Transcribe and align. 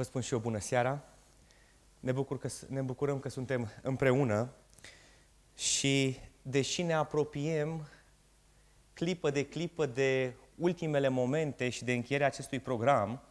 Vă 0.00 0.06
spun 0.06 0.20
și 0.20 0.32
eu 0.32 0.38
bună 0.38 0.58
seara. 0.58 1.02
Ne, 1.98 2.12
bucur 2.12 2.38
că, 2.38 2.48
ne 2.68 2.80
bucurăm 2.80 3.18
că 3.18 3.28
suntem 3.28 3.70
împreună 3.82 4.52
și 5.54 6.16
deși 6.42 6.82
ne 6.82 6.92
apropiem 6.92 7.88
clipă 8.92 9.30
de 9.30 9.46
clipă 9.46 9.86
de 9.86 10.34
ultimele 10.56 11.08
momente 11.08 11.68
și 11.68 11.84
de 11.84 11.92
încheierea 11.92 12.26
acestui 12.26 12.60
program, 12.60 13.22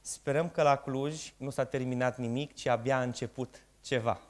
sperăm 0.00 0.50
că 0.50 0.62
la 0.62 0.76
Cluj 0.76 1.32
nu 1.36 1.50
s-a 1.50 1.64
terminat 1.64 2.18
nimic, 2.18 2.54
ci 2.54 2.66
abia 2.66 2.96
a 2.96 3.02
început 3.02 3.64
ceva. 3.82 4.20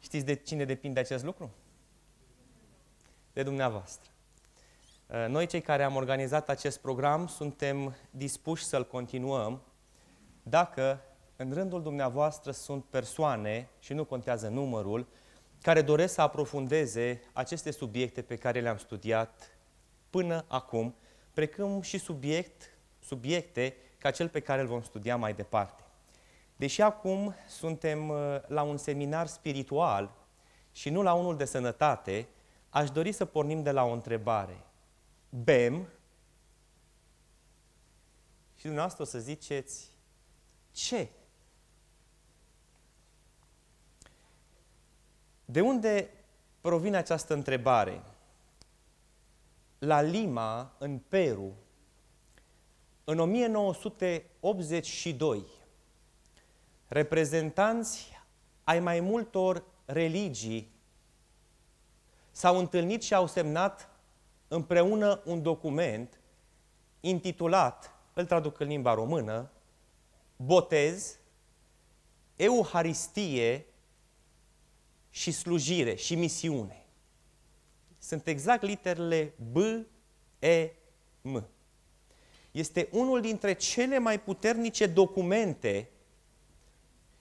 Știți 0.00 0.24
de 0.24 0.34
cine 0.34 0.64
depinde 0.64 1.00
acest 1.00 1.24
lucru? 1.24 1.50
De 3.32 3.42
dumneavoastră. 3.42 4.10
Noi, 5.28 5.46
cei 5.46 5.60
care 5.60 5.82
am 5.82 5.96
organizat 5.96 6.48
acest 6.48 6.78
program, 6.78 7.26
suntem 7.26 7.94
dispuși 8.10 8.64
să-l 8.64 8.86
continuăm 8.86 9.62
dacă 10.50 11.00
în 11.36 11.52
rândul 11.52 11.82
dumneavoastră 11.82 12.50
sunt 12.50 12.84
persoane, 12.84 13.68
și 13.78 13.92
nu 13.92 14.04
contează 14.04 14.48
numărul, 14.48 15.06
care 15.62 15.82
doresc 15.82 16.14
să 16.14 16.20
aprofundeze 16.20 17.22
aceste 17.32 17.70
subiecte 17.70 18.22
pe 18.22 18.36
care 18.36 18.60
le-am 18.60 18.76
studiat 18.76 19.50
până 20.10 20.44
acum, 20.48 20.94
precum 21.32 21.80
și 21.80 21.98
subiect, 21.98 22.70
subiecte 22.98 23.76
ca 23.98 24.10
cel 24.10 24.28
pe 24.28 24.40
care 24.40 24.60
îl 24.60 24.66
vom 24.66 24.82
studia 24.82 25.16
mai 25.16 25.34
departe. 25.34 25.82
Deși 26.56 26.82
acum 26.82 27.34
suntem 27.48 28.08
uh, 28.08 28.36
la 28.46 28.62
un 28.62 28.76
seminar 28.76 29.26
spiritual 29.26 30.10
și 30.72 30.90
nu 30.90 31.02
la 31.02 31.12
unul 31.12 31.36
de 31.36 31.44
sănătate, 31.44 32.28
aș 32.68 32.90
dori 32.90 33.12
să 33.12 33.24
pornim 33.24 33.62
de 33.62 33.70
la 33.70 33.84
o 33.84 33.92
întrebare. 33.92 34.64
Bem 35.28 35.88
și 38.54 38.66
dumneavoastră 38.66 39.02
o 39.02 39.06
să 39.06 39.18
ziceți, 39.18 39.89
ce? 40.86 41.08
De 45.44 45.60
unde 45.60 46.10
provine 46.60 46.96
această 46.96 47.34
întrebare? 47.34 48.02
La 49.78 50.00
Lima, 50.00 50.72
în 50.78 50.98
Peru, 50.98 51.54
în 53.04 53.18
1982, 53.18 55.44
reprezentanți 56.86 58.18
ai 58.64 58.80
mai 58.80 59.00
multor 59.00 59.64
religii 59.84 60.72
s-au 62.30 62.58
întâlnit 62.58 63.02
și 63.02 63.14
au 63.14 63.26
semnat 63.26 63.88
împreună 64.48 65.20
un 65.24 65.42
document 65.42 66.20
intitulat, 67.00 67.94
îl 68.12 68.26
traduc 68.26 68.60
în 68.60 68.66
limba 68.66 68.94
română, 68.94 69.50
botez, 70.44 71.18
euharistie 72.36 73.66
și 75.10 75.30
slujire 75.30 75.94
și 75.94 76.14
misiune. 76.14 76.84
Sunt 77.98 78.26
exact 78.26 78.62
literele 78.62 79.32
B, 79.52 79.56
E, 80.38 80.70
M. 81.20 81.44
Este 82.50 82.88
unul 82.92 83.20
dintre 83.20 83.52
cele 83.52 83.98
mai 83.98 84.20
puternice 84.20 84.86
documente 84.86 85.88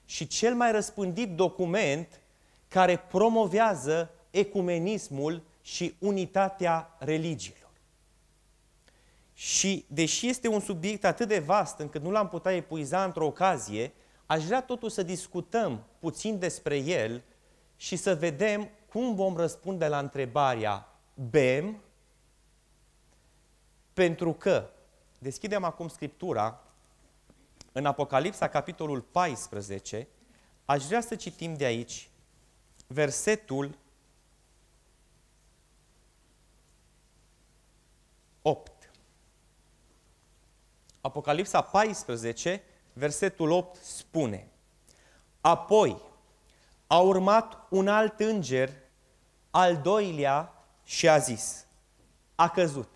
și 0.06 0.28
cel 0.28 0.56
mai 0.56 0.72
răspândit 0.72 1.30
document 1.30 2.22
care 2.68 2.98
promovează 2.98 4.12
ecumenismul 4.32 5.44
și 5.62 5.96
unitatea 6.00 6.96
religiilor. 7.00 7.59
Și 9.40 9.86
deși 9.88 10.28
este 10.28 10.48
un 10.48 10.60
subiect 10.60 11.04
atât 11.04 11.28
de 11.28 11.40
vast 11.40 11.80
încât 11.80 12.02
nu 12.02 12.12
l-am 12.12 12.28
putea 12.28 12.56
epuiza 12.56 13.04
într-o 13.04 13.26
ocazie, 13.26 13.94
aș 14.26 14.44
vrea 14.44 14.62
totuși 14.62 14.94
să 14.94 15.04
discutăm 15.04 15.84
puțin 16.00 16.40
despre 16.40 16.78
el 16.78 17.24
și 17.76 17.96
să 17.96 18.16
vedem 18.16 18.70
cum 18.90 19.16
vom 19.16 19.36
răspunde 19.36 19.88
la 19.88 20.00
întrebarea 20.00 21.00
bem, 21.30 21.82
pentru 23.94 24.34
că, 24.34 24.70
deschidem 25.20 25.64
acum 25.64 25.88
Scriptura, 25.88 26.64
în 27.72 27.86
Apocalipsa, 27.86 28.48
capitolul 28.48 29.02
14, 29.02 30.08
aș 30.66 30.86
vrea 30.86 31.02
să 31.02 31.16
citim 31.16 31.54
de 31.54 31.66
aici 31.66 32.10
versetul 32.88 33.78
8. 38.42 38.79
Apocalipsa 41.02 41.62
14, 41.62 42.64
versetul 42.94 43.52
8 43.52 43.84
spune 43.84 44.48
Apoi 45.42 46.02
a 46.88 47.00
urmat 47.00 47.68
un 47.70 47.88
alt 47.88 48.20
înger, 48.20 48.74
al 49.52 49.78
doilea, 49.78 50.54
și 50.84 51.10
a 51.10 51.18
zis 51.18 51.66
A 52.36 52.50
căzut. 52.50 52.90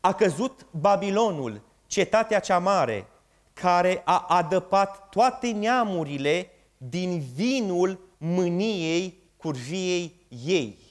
A 0.00 0.12
căzut 0.12 0.66
Babilonul, 0.70 1.62
cetatea 1.86 2.40
cea 2.40 2.58
mare, 2.58 3.06
care 3.52 4.02
a 4.04 4.24
adăpat 4.28 5.08
toate 5.08 5.50
neamurile 5.50 6.50
din 6.76 7.20
vinul 7.34 8.00
mâniei 8.18 9.18
curviei 9.36 10.26
ei. 10.44 10.87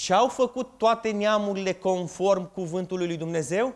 Ce 0.00 0.14
au 0.14 0.28
făcut 0.28 0.78
toate 0.78 1.10
neamurile 1.10 1.72
conform 1.74 2.52
cuvântului 2.52 3.06
lui 3.06 3.16
Dumnezeu? 3.16 3.74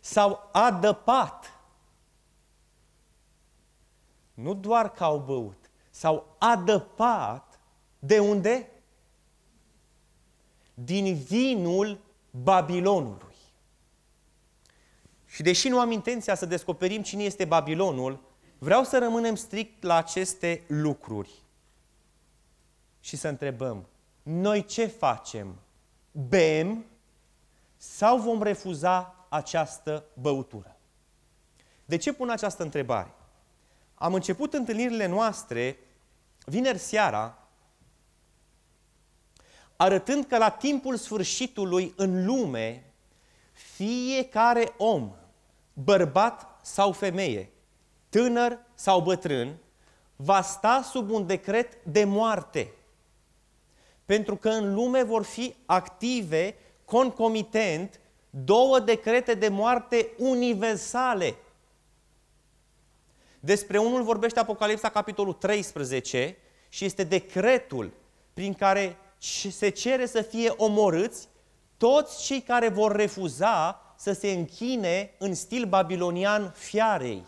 S-au 0.00 0.48
adăpat. 0.52 1.60
Nu 4.34 4.54
doar 4.54 4.92
că 4.92 5.04
au 5.04 5.18
băut, 5.18 5.70
s-au 5.90 6.36
adăpat 6.38 7.60
de 7.98 8.18
unde? 8.18 8.70
Din 10.74 11.14
vinul 11.14 12.00
Babilonului. 12.30 13.36
Și 15.26 15.42
deși 15.42 15.68
nu 15.68 15.80
am 15.80 15.90
intenția 15.90 16.34
să 16.34 16.46
descoperim 16.46 17.02
cine 17.02 17.22
este 17.22 17.44
Babilonul, 17.44 18.20
vreau 18.58 18.84
să 18.84 18.98
rămânem 18.98 19.34
strict 19.34 19.82
la 19.82 19.94
aceste 19.94 20.64
lucruri 20.66 21.30
și 23.00 23.16
să 23.16 23.28
întrebăm, 23.28 23.86
noi 24.28 24.64
ce 24.64 24.86
facem? 24.86 25.58
Bem 26.12 26.84
sau 27.76 28.18
vom 28.18 28.42
refuza 28.42 29.26
această 29.28 30.04
băutură? 30.14 30.76
De 31.84 31.96
ce 31.96 32.12
pun 32.12 32.30
această 32.30 32.62
întrebare? 32.62 33.14
Am 33.94 34.14
început 34.14 34.54
întâlnirile 34.54 35.06
noastre 35.06 35.78
vineri 36.44 36.78
seara 36.78 37.48
arătând 39.76 40.24
că 40.24 40.36
la 40.36 40.50
timpul 40.50 40.96
sfârșitului 40.96 41.92
în 41.96 42.24
lume 42.24 42.92
fiecare 43.52 44.74
om, 44.76 45.12
bărbat 45.72 46.58
sau 46.62 46.92
femeie, 46.92 47.50
tânăr 48.08 48.58
sau 48.74 49.00
bătrân, 49.00 49.56
va 50.16 50.42
sta 50.42 50.82
sub 50.82 51.10
un 51.10 51.26
decret 51.26 51.84
de 51.84 52.04
moarte– 52.04 52.70
pentru 54.06 54.36
că 54.36 54.48
în 54.48 54.74
lume 54.74 55.02
vor 55.02 55.22
fi 55.22 55.54
active, 55.66 56.54
concomitent, 56.84 58.00
două 58.30 58.80
decrete 58.80 59.34
de 59.34 59.48
moarte 59.48 60.10
universale. 60.18 61.34
Despre 63.40 63.78
unul 63.78 64.02
vorbește 64.02 64.40
Apocalipsa, 64.40 64.88
capitolul 64.88 65.32
13, 65.32 66.36
și 66.68 66.84
este 66.84 67.04
decretul 67.04 67.92
prin 68.34 68.54
care 68.54 68.96
se 69.50 69.68
cere 69.68 70.06
să 70.06 70.22
fie 70.22 70.52
omorâți 70.56 71.28
toți 71.76 72.24
cei 72.24 72.40
care 72.40 72.68
vor 72.68 72.96
refuza 72.96 73.80
să 73.96 74.12
se 74.12 74.30
închine 74.30 75.10
în 75.18 75.34
stil 75.34 75.64
babilonian 75.64 76.52
fiarei. 76.56 77.24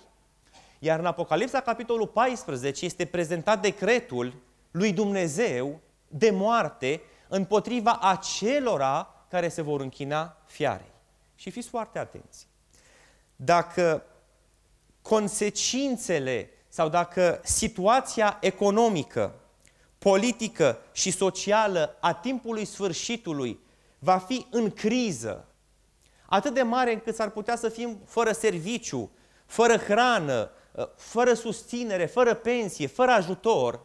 Iar 0.79 0.99
în 0.99 1.07
Apocalipsa, 1.07 1.61
capitolul 1.61 2.07
14, 2.07 2.85
este 2.85 3.05
prezentat 3.05 3.61
decretul 3.61 4.35
lui 4.71 4.93
Dumnezeu 4.93 5.81
de 6.09 6.31
moarte 6.31 7.01
împotriva 7.29 7.99
acelora 8.03 9.15
care 9.29 9.49
se 9.49 9.63
vor 9.63 9.81
închina 9.81 10.37
fiarei. 10.47 10.93
Și 11.35 11.51
fiți 11.51 11.69
foarte 11.69 11.99
atenți. 11.99 12.47
Dacă 13.37 14.03
consecințele 15.03 16.51
sau 16.69 16.89
dacă 16.89 17.41
situația 17.45 18.37
economică, 18.41 19.35
politică 19.99 20.79
și 20.93 21.11
socială 21.11 21.97
a 22.01 22.15
timpului 22.15 22.65
sfârșitului 22.65 23.61
va 23.99 24.19
fi 24.19 24.47
în 24.51 24.71
criză, 24.71 25.49
atât 26.27 26.55
de 26.55 26.63
mare 26.63 26.93
încât 26.93 27.15
s-ar 27.15 27.31
putea 27.31 27.57
să 27.57 27.69
fim 27.69 27.99
fără 28.07 28.33
serviciu, 28.33 29.11
fără 29.47 29.77
hrană, 29.77 30.51
fără 30.97 31.35
susținere, 31.35 32.07
fără 32.07 32.35
pensie, 32.35 32.87
fără 32.87 33.11
ajutor, 33.11 33.81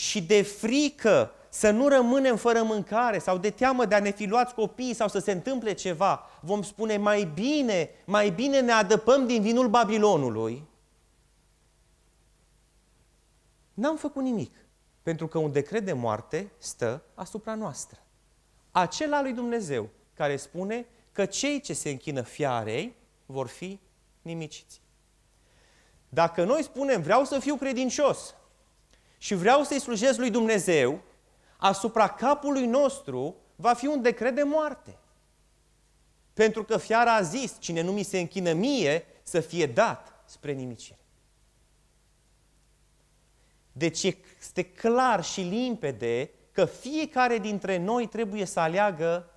și 0.00 0.22
de 0.22 0.42
frică 0.42 1.32
să 1.48 1.70
nu 1.70 1.88
rămânem 1.88 2.36
fără 2.36 2.62
mâncare 2.62 3.18
sau 3.18 3.38
de 3.38 3.50
teamă 3.50 3.84
de 3.84 3.94
a 3.94 4.00
ne 4.00 4.10
fi 4.10 4.26
luați 4.26 4.54
copiii 4.54 4.94
sau 4.94 5.08
să 5.08 5.18
se 5.18 5.32
întâmple 5.32 5.72
ceva, 5.72 6.26
vom 6.40 6.62
spune 6.62 6.96
mai 6.96 7.24
bine, 7.24 7.90
mai 8.06 8.30
bine 8.30 8.60
ne 8.60 8.72
adăpăm 8.72 9.26
din 9.26 9.42
vinul 9.42 9.68
Babilonului, 9.68 10.68
n-am 13.74 13.96
făcut 13.96 14.22
nimic. 14.22 14.54
Pentru 15.02 15.26
că 15.26 15.38
un 15.38 15.52
decret 15.52 15.84
de 15.84 15.92
moarte 15.92 16.50
stă 16.58 17.02
asupra 17.14 17.54
noastră. 17.54 17.98
Acela 18.70 19.22
lui 19.22 19.32
Dumnezeu 19.32 19.88
care 20.14 20.36
spune 20.36 20.86
că 21.12 21.24
cei 21.26 21.60
ce 21.60 21.72
se 21.72 21.90
închină 21.90 22.22
fiarei 22.22 22.96
vor 23.26 23.46
fi 23.46 23.80
nimiciți. 24.22 24.80
Dacă 26.08 26.44
noi 26.44 26.62
spunem 26.62 27.02
vreau 27.02 27.24
să 27.24 27.38
fiu 27.38 27.56
credincios 27.56 28.34
și 29.22 29.34
vreau 29.34 29.62
să-i 29.62 29.80
slujesc 29.80 30.18
lui 30.18 30.30
Dumnezeu, 30.30 31.00
asupra 31.56 32.08
capului 32.08 32.66
nostru 32.66 33.36
va 33.56 33.74
fi 33.74 33.86
un 33.86 34.02
decret 34.02 34.34
de 34.34 34.42
moarte. 34.42 34.98
Pentru 36.32 36.64
că 36.64 36.76
fiara 36.76 37.14
a 37.14 37.22
zis, 37.22 37.56
cine 37.58 37.80
nu 37.80 37.92
mi 37.92 38.02
se 38.02 38.18
închină 38.18 38.52
mie, 38.52 39.06
să 39.22 39.40
fie 39.40 39.66
dat 39.66 40.22
spre 40.24 40.52
nimicire. 40.52 40.98
Deci 43.72 44.02
este 44.38 44.62
clar 44.62 45.24
și 45.24 45.40
limpede 45.40 46.30
că 46.52 46.64
fiecare 46.64 47.38
dintre 47.38 47.76
noi 47.76 48.06
trebuie 48.06 48.44
să 48.44 48.60
aleagă 48.60 49.30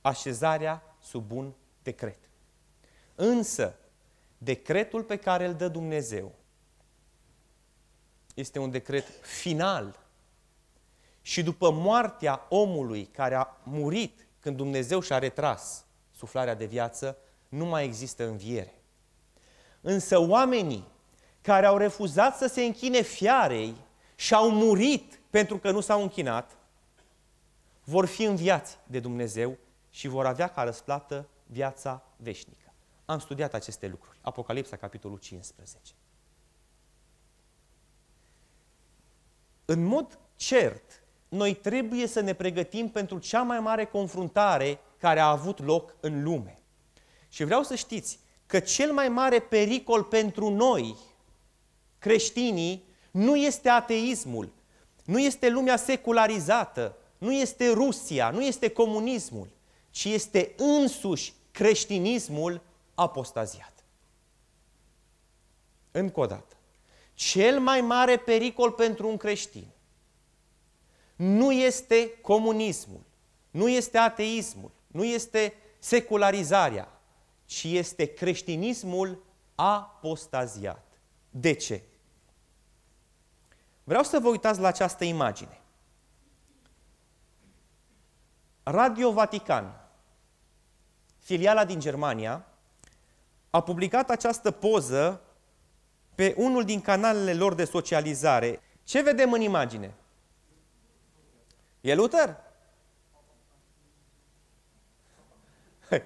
așezarea 0.00 0.96
sub 1.00 1.32
un 1.32 1.52
decret. 1.82 2.18
Însă, 3.14 3.76
decretul 4.38 5.02
pe 5.02 5.16
care 5.16 5.46
îl 5.46 5.54
dă 5.54 5.68
Dumnezeu 5.68 6.37
este 8.38 8.58
un 8.58 8.70
decret 8.70 9.06
final. 9.22 9.98
Și 11.22 11.42
după 11.42 11.70
moartea 11.70 12.46
omului 12.48 13.04
care 13.04 13.34
a 13.34 13.46
murit 13.62 14.26
când 14.40 14.56
Dumnezeu 14.56 15.00
și-a 15.00 15.18
retras 15.18 15.84
suflarea 16.16 16.54
de 16.54 16.64
viață, 16.64 17.16
nu 17.48 17.64
mai 17.64 17.84
există 17.84 18.26
înviere. 18.26 18.82
Însă 19.80 20.18
oamenii 20.18 20.84
care 21.40 21.66
au 21.66 21.76
refuzat 21.76 22.36
să 22.36 22.46
se 22.46 22.62
închine 22.62 23.02
fiarei 23.02 23.74
și 24.14 24.34
au 24.34 24.50
murit 24.50 25.20
pentru 25.30 25.58
că 25.58 25.70
nu 25.70 25.80
s-au 25.80 26.02
închinat, 26.02 26.56
vor 27.84 28.06
fi 28.06 28.22
înviați 28.22 28.78
de 28.86 29.00
Dumnezeu 29.00 29.58
și 29.90 30.08
vor 30.08 30.26
avea 30.26 30.48
ca 30.48 30.62
răsplată 30.62 31.28
viața 31.46 32.02
veșnică. 32.16 32.72
Am 33.04 33.18
studiat 33.18 33.54
aceste 33.54 33.86
lucruri. 33.86 34.18
Apocalipsa, 34.22 34.76
capitolul 34.76 35.18
15. 35.18 35.92
În 39.70 39.84
mod 39.84 40.18
cert, 40.36 41.02
noi 41.28 41.54
trebuie 41.54 42.06
să 42.06 42.20
ne 42.20 42.32
pregătim 42.32 42.88
pentru 42.88 43.18
cea 43.18 43.42
mai 43.42 43.60
mare 43.60 43.84
confruntare 43.84 44.78
care 44.98 45.20
a 45.20 45.30
avut 45.30 45.64
loc 45.64 45.94
în 46.00 46.22
lume. 46.22 46.58
Și 47.28 47.44
vreau 47.44 47.62
să 47.62 47.74
știți 47.74 48.18
că 48.46 48.60
cel 48.60 48.92
mai 48.92 49.08
mare 49.08 49.38
pericol 49.38 50.02
pentru 50.02 50.50
noi 50.50 50.96
creștinii 51.98 52.84
nu 53.10 53.36
este 53.36 53.68
ateismul, 53.68 54.52
nu 55.04 55.18
este 55.18 55.48
lumea 55.48 55.76
secularizată, 55.76 56.96
nu 57.18 57.32
este 57.32 57.72
Rusia, 57.72 58.30
nu 58.30 58.42
este 58.42 58.68
comunismul, 58.68 59.48
ci 59.90 60.04
este 60.04 60.54
însuși 60.56 61.32
creștinismul 61.50 62.60
apostaziat. 62.94 63.84
Încă 65.90 66.20
o 66.20 66.26
dată. 66.26 66.57
Cel 67.18 67.60
mai 67.60 67.80
mare 67.80 68.16
pericol 68.16 68.72
pentru 68.72 69.08
un 69.08 69.16
creștin 69.16 69.66
nu 71.16 71.52
este 71.52 72.18
comunismul, 72.22 73.00
nu 73.50 73.68
este 73.68 73.98
ateismul, 73.98 74.70
nu 74.86 75.04
este 75.04 75.54
secularizarea, 75.78 77.00
ci 77.44 77.64
este 77.64 78.04
creștinismul 78.04 79.24
apostaziat. 79.54 80.98
De 81.30 81.52
ce? 81.52 81.82
Vreau 83.84 84.02
să 84.02 84.18
vă 84.18 84.28
uitați 84.28 84.60
la 84.60 84.68
această 84.68 85.04
imagine. 85.04 85.60
Radio 88.62 89.12
Vatican, 89.12 89.88
filiala 91.18 91.64
din 91.64 91.80
Germania, 91.80 92.46
a 93.50 93.62
publicat 93.62 94.10
această 94.10 94.50
poză 94.50 95.22
pe 96.18 96.34
unul 96.36 96.64
din 96.64 96.80
canalele 96.80 97.34
lor 97.34 97.54
de 97.54 97.64
socializare. 97.64 98.60
Ce 98.84 99.02
vedem 99.02 99.32
în 99.32 99.40
imagine? 99.40 99.94
E 101.80 101.94
Luther? 101.94 102.36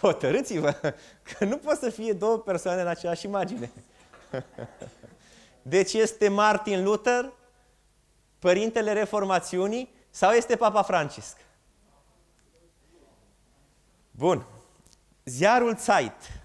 Hotărâți-vă 0.00 0.94
că 1.22 1.44
nu 1.44 1.56
pot 1.56 1.78
să 1.78 1.90
fie 1.90 2.12
două 2.12 2.38
persoane 2.38 2.80
în 2.80 2.86
aceeași 2.86 3.26
imagine. 3.26 3.70
Deci 5.62 5.92
este 5.92 6.28
Martin 6.28 6.84
Luther, 6.84 7.32
părintele 8.38 8.92
reformațiunii, 8.92 9.94
sau 10.10 10.32
este 10.32 10.56
Papa 10.56 10.82
Francisc? 10.82 11.36
Bun. 14.10 14.46
Ziarul 15.24 15.76
Zeit, 15.76 16.43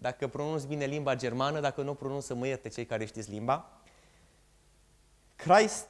dacă 0.00 0.28
pronunț 0.28 0.62
bine 0.62 0.84
limba 0.84 1.14
germană, 1.14 1.60
dacă 1.60 1.82
nu 1.82 1.94
pronunț 1.94 2.24
să 2.24 2.34
mă 2.34 2.46
ierte 2.46 2.68
cei 2.68 2.86
care 2.86 3.04
știți 3.04 3.30
limba. 3.30 3.70
Christ 5.36 5.86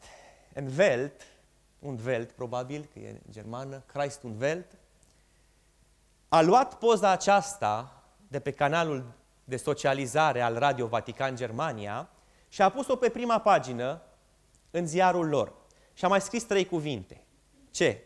and 0.56 0.78
Welt, 0.78 1.22
un 1.78 1.98
Welt 2.04 2.30
probabil, 2.30 2.88
că 2.92 2.98
e 2.98 3.20
germană, 3.30 3.82
Christ 3.86 4.22
und 4.22 4.40
Welt, 4.40 4.66
a 6.28 6.40
luat 6.40 6.74
poza 6.74 7.10
aceasta 7.10 8.02
de 8.28 8.40
pe 8.40 8.50
canalul 8.50 9.04
de 9.44 9.56
socializare 9.56 10.40
al 10.40 10.54
Radio 10.58 10.86
Vatican 10.86 11.36
Germania 11.36 12.08
și 12.48 12.62
a 12.62 12.68
pus-o 12.68 12.96
pe 12.96 13.08
prima 13.08 13.40
pagină 13.40 14.02
în 14.70 14.86
ziarul 14.86 15.28
lor. 15.28 15.52
Și 15.92 16.04
a 16.04 16.08
mai 16.08 16.20
scris 16.20 16.42
trei 16.42 16.66
cuvinte. 16.66 17.24
Ce? 17.70 18.04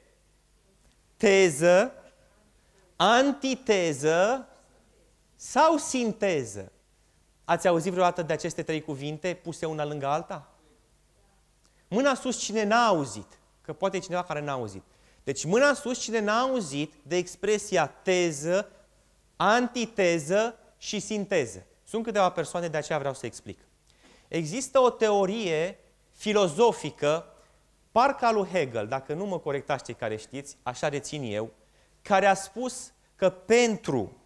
Teză, 1.17 1.93
antiteză 2.97 4.49
sau 5.51 5.77
sinteză. 5.77 6.73
Ați 7.45 7.69
auzit 7.69 7.93
vreodată 7.93 8.23
de 8.23 8.33
aceste 8.33 8.63
trei 8.63 8.83
cuvinte 8.83 9.35
puse 9.43 9.67
una 9.67 9.85
lângă 9.85 10.07
alta? 10.07 10.49
Mâna 11.89 12.15
sus 12.15 12.39
cine 12.39 12.63
n-a 12.63 12.87
auzit, 12.87 13.39
că 13.61 13.73
poate 13.73 13.97
e 13.97 14.01
cineva 14.01 14.23
care 14.23 14.41
n-a 14.41 14.53
auzit. 14.53 14.83
Deci 15.25 15.45
mâna 15.45 15.75
sus 15.75 15.99
cine 15.99 16.21
n-a 16.21 16.41
auzit 16.41 16.93
de 17.03 17.17
expresia 17.17 17.87
teză, 17.87 18.71
antiteză 19.37 20.59
și 20.79 21.01
sinteză. 21.01 21.67
Sunt 21.85 22.05
câteva 22.05 22.31
persoane, 22.31 22.69
de 22.69 22.77
aceea 22.77 22.99
vreau 22.99 23.15
să 23.15 23.27
explic. 23.27 23.59
Există 24.29 24.79
o 24.79 24.91
teorie 24.91 25.79
filozofică, 26.13 27.27
parcă 27.93 28.25
a 28.25 28.33
lui 28.33 28.49
Hegel, 28.49 28.89
dacă 28.89 29.15
nu 29.15 29.25
mă 29.25 29.39
corectați 29.39 29.85
cei 29.85 29.95
care 29.95 30.17
știți, 30.17 30.57
așa 30.63 30.89
rețin 30.89 31.23
eu, 31.23 31.51
care 32.03 32.27
a 32.27 32.35
spus 32.35 32.93
că 33.17 33.31
pentru 33.31 34.24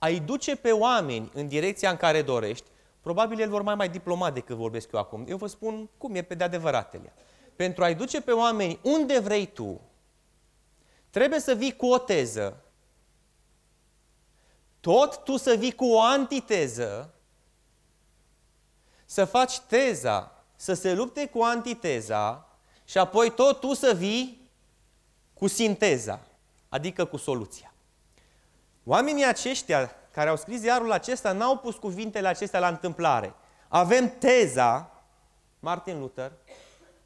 a-i 0.00 0.20
duce 0.20 0.56
pe 0.56 0.72
oameni 0.72 1.30
în 1.34 1.48
direcția 1.48 1.90
în 1.90 1.96
care 1.96 2.22
dorești, 2.22 2.66
probabil 3.00 3.40
el 3.40 3.48
vor 3.48 3.62
mai 3.62 3.74
mai 3.74 3.88
diplomat 3.88 4.34
decât 4.34 4.56
vorbesc 4.56 4.92
eu 4.92 5.00
acum. 5.00 5.24
Eu 5.28 5.36
vă 5.36 5.46
spun 5.46 5.88
cum 5.98 6.14
e 6.14 6.22
pe 6.22 6.34
de 6.34 6.44
adevăratele. 6.44 7.12
Pentru 7.56 7.84
a-i 7.84 7.94
duce 7.94 8.20
pe 8.20 8.32
oameni 8.32 8.78
unde 8.82 9.18
vrei 9.18 9.46
tu, 9.46 9.80
trebuie 11.10 11.40
să 11.40 11.54
vii 11.54 11.76
cu 11.76 11.86
o 11.86 11.98
teză, 11.98 12.62
tot 14.80 15.24
tu 15.24 15.36
să 15.36 15.54
vii 15.54 15.72
cu 15.74 15.84
o 15.84 16.00
antiteză 16.00 17.14
să 19.04 19.24
faci 19.24 19.58
teza, 19.58 20.44
să 20.56 20.74
se 20.74 20.94
lupte 20.94 21.26
cu 21.26 21.42
antiteza 21.42 22.48
și 22.84 22.98
apoi 22.98 23.30
tot 23.30 23.60
tu 23.60 23.74
să 23.74 23.94
vii 23.96 24.50
cu 25.34 25.46
sinteza, 25.46 26.20
adică 26.68 27.04
cu 27.04 27.16
soluția. 27.16 27.69
Oamenii 28.90 29.26
aceștia 29.26 29.90
care 30.10 30.28
au 30.28 30.36
scris 30.36 30.62
iarul 30.62 30.92
acesta 30.92 31.32
n-au 31.32 31.58
pus 31.58 31.76
cuvintele 31.76 32.28
acestea 32.28 32.60
la 32.60 32.68
întâmplare. 32.68 33.34
Avem 33.68 34.18
teza, 34.18 35.02
Martin 35.58 35.98
Luther, 35.98 36.32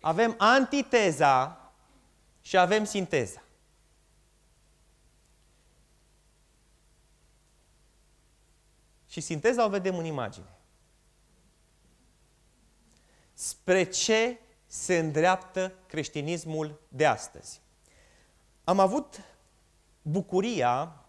avem 0.00 0.34
antiteza 0.38 1.60
și 2.40 2.56
avem 2.56 2.84
sinteza. 2.84 3.42
Și 9.06 9.20
sinteza 9.20 9.64
o 9.64 9.68
vedem 9.68 9.98
în 9.98 10.04
imagine 10.04 10.58
spre 13.32 13.84
ce 13.84 14.40
se 14.66 14.98
îndreaptă 14.98 15.72
creștinismul 15.86 16.80
de 16.88 17.06
astăzi. 17.06 17.60
Am 18.64 18.78
avut 18.78 19.20
bucuria, 20.02 21.03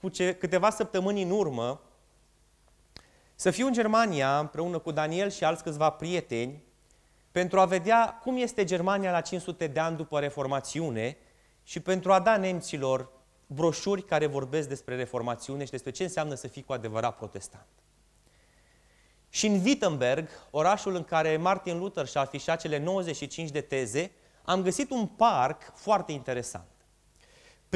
cu 0.00 0.08
ce, 0.08 0.34
câteva 0.34 0.70
săptămâni 0.70 1.22
în 1.22 1.30
urmă, 1.30 1.80
să 3.34 3.50
fiu 3.50 3.66
în 3.66 3.72
Germania 3.72 4.38
împreună 4.38 4.78
cu 4.78 4.90
Daniel 4.90 5.30
și 5.30 5.44
alți 5.44 5.62
câțiva 5.62 5.90
prieteni 5.90 6.62
pentru 7.30 7.60
a 7.60 7.64
vedea 7.64 8.18
cum 8.22 8.36
este 8.36 8.64
Germania 8.64 9.10
la 9.10 9.20
500 9.20 9.66
de 9.66 9.80
ani 9.80 9.96
după 9.96 10.18
Reformațiune 10.18 11.16
și 11.62 11.80
pentru 11.80 12.12
a 12.12 12.20
da 12.20 12.36
nemților 12.36 13.10
broșuri 13.46 14.02
care 14.02 14.26
vorbesc 14.26 14.68
despre 14.68 14.96
Reformațiune 14.96 15.64
și 15.64 15.70
despre 15.70 15.90
ce 15.90 16.02
înseamnă 16.02 16.34
să 16.34 16.48
fii 16.48 16.62
cu 16.62 16.72
adevărat 16.72 17.16
protestant. 17.16 17.66
Și 19.28 19.46
în 19.46 19.60
Wittenberg, 19.64 20.28
orașul 20.50 20.94
în 20.94 21.04
care 21.04 21.36
Martin 21.36 21.78
Luther 21.78 22.06
și-a 22.06 22.20
afișat 22.20 22.60
cele 22.60 22.78
95 22.78 23.50
de 23.50 23.60
teze, 23.60 24.10
am 24.44 24.62
găsit 24.62 24.90
un 24.90 25.06
parc 25.06 25.72
foarte 25.74 26.12
interesant. 26.12 26.66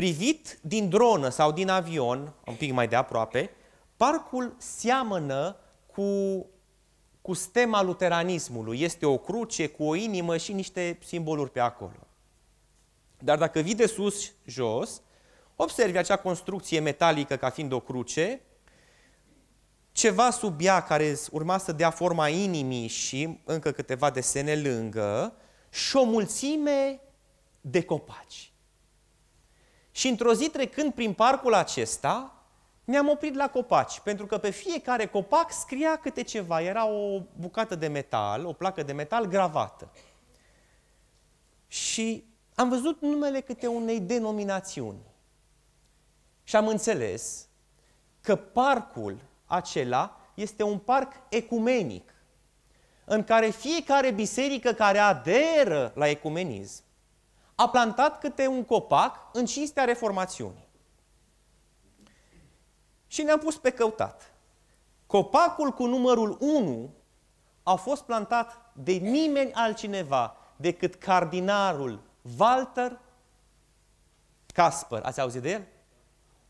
Privit 0.01 0.59
din 0.61 0.89
dronă 0.89 1.29
sau 1.29 1.53
din 1.53 1.69
avion, 1.69 2.35
un 2.47 2.55
pic 2.55 2.73
mai 2.73 2.89
de 2.89 2.97
aproape, 2.97 3.51
parcul 3.97 4.55
seamănă 4.59 5.57
cu, 5.87 6.03
cu 7.21 7.33
stema 7.33 7.83
luteranismului. 7.83 8.81
Este 8.81 9.07
o 9.07 9.19
cruce 9.19 9.69
cu 9.69 9.85
o 9.85 9.95
inimă 9.95 10.37
și 10.37 10.53
niște 10.53 10.99
simboluri 11.05 11.51
pe 11.51 11.61
acolo. 11.61 12.07
Dar 13.19 13.39
dacă 13.39 13.61
vii 13.61 13.75
de 13.75 13.87
sus 13.87 14.33
jos, 14.45 15.03
observi 15.57 15.97
acea 15.97 16.17
construcție 16.17 16.81
metalică 16.81 17.37
ca 17.37 17.51
fiind 17.51 17.73
o 17.73 17.81
cruce, 17.81 18.41
ceva 19.93 20.31
sub 20.31 20.61
ea 20.61 20.83
care 20.83 21.19
urma 21.31 21.59
să 21.59 21.73
dea 21.73 21.91
forma 21.91 22.29
inimii 22.29 22.87
și 22.87 23.39
încă 23.45 23.73
câteva 23.73 24.11
desene 24.11 24.57
lângă 24.57 25.35
și 25.71 25.97
o 25.97 26.05
mulțime 26.05 27.01
de 27.61 27.83
copaci. 27.83 28.50
Și 29.91 30.09
într-o 30.09 30.35
zi 30.35 30.49
trecând 30.49 30.93
prin 30.93 31.13
parcul 31.13 31.55
acesta, 31.55 32.35
ne-am 32.85 33.09
oprit 33.09 33.35
la 33.35 33.49
copaci, 33.49 34.01
pentru 34.01 34.27
că 34.27 34.39
pe 34.39 34.51
fiecare 34.51 35.07
copac 35.07 35.53
scria 35.53 35.97
câte 35.97 36.23
ceva. 36.23 36.61
Era 36.61 36.87
o 36.87 37.21
bucată 37.39 37.75
de 37.75 37.87
metal, 37.87 38.45
o 38.45 38.53
placă 38.53 38.83
de 38.83 38.93
metal 38.93 39.27
gravată. 39.27 39.91
Și 41.67 42.25
am 42.55 42.69
văzut 42.69 43.01
numele 43.01 43.41
câte 43.41 43.67
unei 43.67 44.01
denominațiuni. 44.01 45.01
Și 46.43 46.57
am 46.57 46.67
înțeles 46.69 47.49
că 48.21 48.37
parcul 48.37 49.19
acela 49.47 50.21
este 50.35 50.63
un 50.63 50.79
parc 50.79 51.13
ecumenic, 51.29 52.15
în 53.05 53.25
care 53.25 53.51
fiecare 53.51 54.11
biserică 54.11 54.73
care 54.73 54.99
aderă 54.99 55.93
la 55.95 56.09
ecumenism 56.09 56.83
a 57.61 57.69
plantat 57.69 58.19
câte 58.19 58.47
un 58.47 58.65
copac 58.65 59.17
în 59.33 59.47
cinstea 59.47 59.85
reformațiunii. 59.85 60.69
Și 63.07 63.23
ne-am 63.23 63.39
pus 63.39 63.57
pe 63.57 63.71
căutat. 63.71 64.35
Copacul 65.07 65.71
cu 65.71 65.87
numărul 65.87 66.37
1 66.41 66.91
a 67.63 67.75
fost 67.75 68.03
plantat 68.03 68.73
de 68.73 68.93
nimeni 68.93 69.53
altcineva 69.53 70.37
decât 70.57 70.95
cardinalul 70.95 72.03
Walter 72.39 72.99
Casper. 74.55 75.03
Ați 75.03 75.21
auzit 75.21 75.43
de 75.43 75.51
el? 75.51 75.67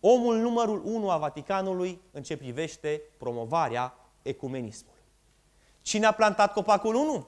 Omul 0.00 0.36
numărul 0.36 0.82
1 0.84 1.10
a 1.10 1.18
Vaticanului 1.18 2.00
în 2.10 2.22
ce 2.22 2.36
privește 2.36 3.02
promovarea 3.18 3.94
ecumenismului. 4.22 5.02
Cine 5.82 6.06
a 6.06 6.12
plantat 6.12 6.52
copacul 6.52 6.94
1? 6.94 7.26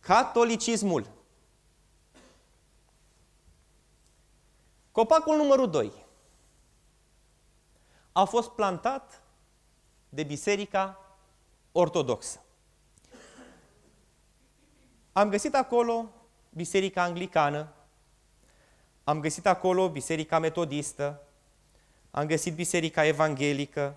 Catolicismul. 0.00 1.15
Copacul 4.96 5.36
numărul 5.36 5.70
2 5.70 5.92
a 8.12 8.24
fost 8.24 8.50
plantat 8.50 9.22
de 10.08 10.22
Biserica 10.22 11.00
Ortodoxă. 11.72 12.42
Am 15.12 15.28
găsit 15.28 15.54
acolo 15.54 16.08
Biserica 16.50 17.02
Anglicană, 17.02 17.72
am 19.04 19.20
găsit 19.20 19.46
acolo 19.46 19.90
Biserica 19.90 20.38
Metodistă, 20.38 21.22
am 22.10 22.26
găsit 22.26 22.54
Biserica 22.54 23.04
Evanghelică 23.04 23.96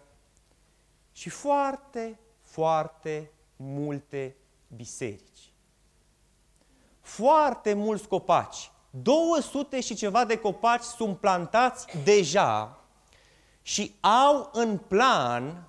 și 1.11 1.29
foarte, 1.29 2.19
foarte 2.41 3.31
multe 3.55 4.35
biserici. 4.75 5.51
Foarte 7.01 7.73
mulți 7.73 8.07
copaci. 8.07 8.71
200 8.89 9.79
și 9.81 9.95
ceva 9.95 10.25
de 10.25 10.37
copaci 10.37 10.83
sunt 10.83 11.17
plantați 11.17 11.85
deja 12.03 12.79
și 13.61 13.95
au 13.99 14.49
în 14.53 14.77
plan 14.77 15.63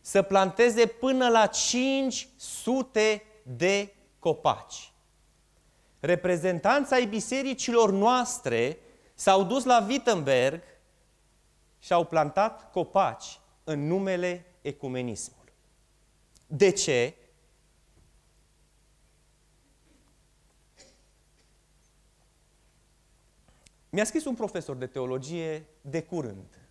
să 0.00 0.22
planteze 0.22 0.86
până 0.86 1.28
la 1.28 1.46
500 1.46 3.22
de 3.42 3.94
copaci. 4.18 4.92
Reprezentanța 6.00 6.96
ai 6.96 7.06
bisericilor 7.06 7.90
noastre 7.90 8.78
s-au 9.14 9.44
dus 9.44 9.64
la 9.64 9.84
Wittenberg 9.88 10.62
și 11.78 11.92
au 11.92 12.04
plantat 12.04 12.70
copaci 12.70 13.40
în 13.64 13.86
numele 13.86 14.44
ecumenismului. 14.60 15.52
De 16.46 16.70
ce? 16.70 17.14
Mi-a 23.96 24.04
scris 24.04 24.24
un 24.24 24.34
profesor 24.34 24.76
de 24.76 24.86
teologie 24.86 25.66
de 25.80 26.02
curând, 26.02 26.68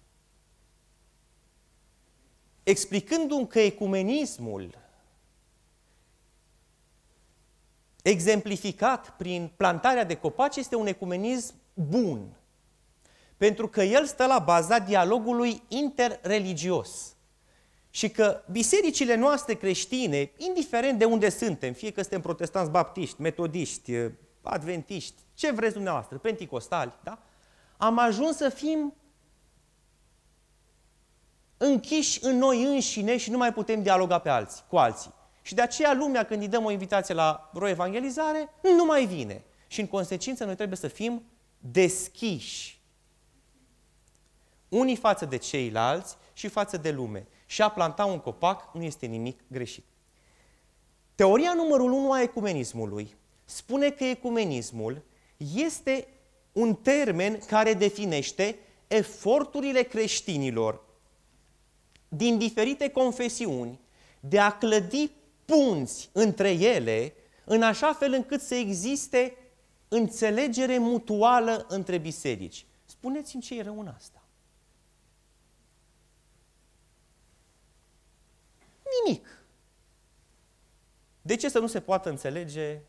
explicându-mi 2.64 3.48
că 3.48 3.60
ecumenismul, 3.60 4.78
exemplificat 8.02 9.10
prin 9.18 9.52
plantarea 9.58 10.04
de 10.04 10.16
copaci, 10.16 10.56
este 10.56 10.76
un 10.76 10.88
ecumenism 10.88 11.54
bun, 11.74 12.38
pentru 13.38 13.68
că 13.68 13.84
el 13.84 14.06
stă 14.06 14.26
la 14.26 14.40
baza 14.40 14.80
dialogului 14.80 15.62
interreligios. 15.68 17.16
Și 17.90 18.10
că 18.10 18.44
bisericile 18.52 19.16
noastre 19.16 19.54
creștine, 19.54 20.32
indiferent 20.38 21.00
de 21.00 21.06
unde 21.06 21.30
suntem, 21.30 21.74
fie 21.74 21.92
că 21.92 22.02
suntem 22.02 22.22
protestanți 22.22 22.72
baptiști, 22.72 23.22
metodiști, 23.22 23.92
adventiști, 24.42 25.25
ce 25.36 25.52
vreți 25.52 25.74
dumneavoastră, 25.74 26.18
penticostali, 26.18 26.94
da? 27.04 27.20
Am 27.78 27.98
ajuns 27.98 28.36
să 28.36 28.50
fim 28.50 28.94
închiși 31.58 32.26
în 32.26 32.38
noi 32.38 32.64
înșine 32.64 33.18
și 33.18 33.32
nu 33.32 33.38
mai 33.38 33.54
putem 33.54 33.82
dialoga 33.82 34.20
pe 34.20 34.30
alții, 34.30 34.64
cu 34.68 34.78
alții. 34.78 35.14
Și 35.42 35.56
de 35.56 35.62
aceea 35.62 35.94
lumea, 35.94 36.26
când 36.26 36.42
îi 36.42 36.48
dăm 36.48 36.66
o 36.66 36.72
invitație 36.72 37.14
la 37.14 37.50
vreo 37.54 37.68
evangelizare, 37.68 38.50
nu 38.62 38.86
mai 38.86 39.06
vine. 39.06 39.44
Și 39.68 39.80
în 39.80 39.88
consecință 39.88 40.46
noi 40.46 40.56
trebuie 40.56 40.78
să 40.78 40.88
fim 40.88 41.24
deschiși 41.60 42.82
unii 44.70 44.96
față 44.96 45.26
de 45.26 45.38
ceilalți 45.38 46.18
și 46.34 46.48
față 46.48 46.78
de 46.78 46.92
lume. 46.92 47.28
Și 47.46 47.62
a 47.62 47.70
planta 47.70 48.06
un 48.06 48.20
copac 48.20 48.70
nu 48.74 48.84
este 48.84 49.06
nimic 49.06 49.40
greșit. 49.48 49.86
Teoria 51.16 51.54
numărul 51.54 51.92
1 51.92 52.12
a 52.12 52.22
ecumenismului 52.22 53.16
spune 53.46 53.90
că 53.90 54.04
ecumenismul 54.04 55.02
este 55.38 56.08
un 56.52 56.76
termen 56.76 57.40
care 57.40 57.74
definește 57.74 58.60
eforturile 58.88 59.82
creștinilor 59.82 60.84
din 62.08 62.38
diferite 62.38 62.90
confesiuni 62.90 63.80
de 64.20 64.40
a 64.40 64.58
clădi 64.58 65.12
punți 65.46 66.10
între 66.12 66.50
ele 66.52 67.14
în 67.44 67.62
așa 67.62 67.94
fel 67.94 68.14
încât 68.14 68.42
să 68.42 68.56
existe 68.56 69.38
înțelegere 69.88 70.78
mutuală 70.78 71.66
între 71.70 71.98
biserici. 71.98 72.66
Spuneți-mi 72.86 73.42
ce 73.42 73.58
e 73.58 73.62
rău 73.62 73.80
în 73.80 73.88
asta. 73.88 74.24
Nimic. 79.04 79.46
De 81.22 81.36
ce 81.36 81.50
să 81.50 81.60
nu 81.60 81.68
se 81.68 81.82
poată 81.82 82.10
înțelege 82.10 82.82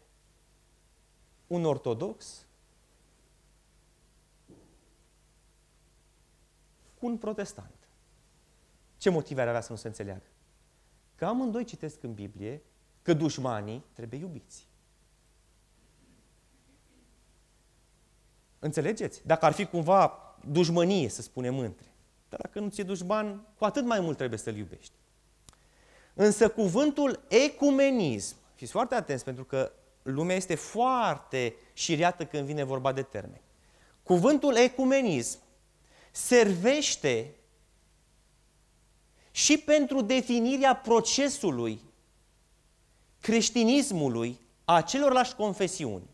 un 1.47 1.65
ortodox 1.65 2.47
cu 6.99 7.07
un 7.07 7.19
protestant? 7.19 7.88
Ce 8.97 9.11
motive 9.11 9.41
ar 9.41 9.49
avea 9.49 9.61
să 9.61 9.73
nu 9.73 9.79
se 9.79 9.87
înțeleagă? 9.87 10.26
Că 11.15 11.25
amândoi 11.25 11.65
citesc 11.65 12.03
în 12.03 12.15
Biblie 12.15 12.62
că 13.03 13.12
dușmanii 13.12 13.85
trebuie 13.93 14.21
iubiți. 14.21 14.69
Înțelegeți? 18.59 19.26
Dacă 19.26 19.45
ar 19.45 19.53
fi 19.53 19.67
cumva 19.67 20.12
dușmănie, 20.49 21.09
să 21.09 21.23
spunem 21.23 21.59
între. 21.59 21.87
Dar 22.29 22.41
dacă 22.41 22.61
nu 22.61 22.69
ți-e 22.69 22.83
dușman, 22.83 23.47
cu 23.59 23.65
atât 23.65 23.85
mai 23.85 24.00
mult 24.00 24.17
trebuie 24.17 24.38
să-l 24.38 24.57
iubești. 24.57 24.93
Însă 26.15 26.49
cuvântul 26.49 27.25
ecumenism, 27.29 28.37
fiți 28.55 28.73
foarte 28.73 28.95
atenți 28.95 29.25
pentru 29.25 29.45
că 29.45 29.73
lumea 30.07 30.37
este 30.37 30.55
foarte 30.55 31.55
șiriată 31.73 32.25
când 32.25 32.47
vine 32.47 32.65
vorba 32.65 32.93
de 32.93 33.03
termeni. 33.03 33.43
Cuvântul 34.03 34.57
ecumenism 34.57 35.39
servește 36.11 37.35
și 39.31 39.59
pentru 39.59 40.01
definirea 40.01 40.77
procesului 40.77 41.81
creștinismului, 43.21 44.41
a 44.65 44.81
celorlași 44.81 45.35
confesiuni, 45.35 46.11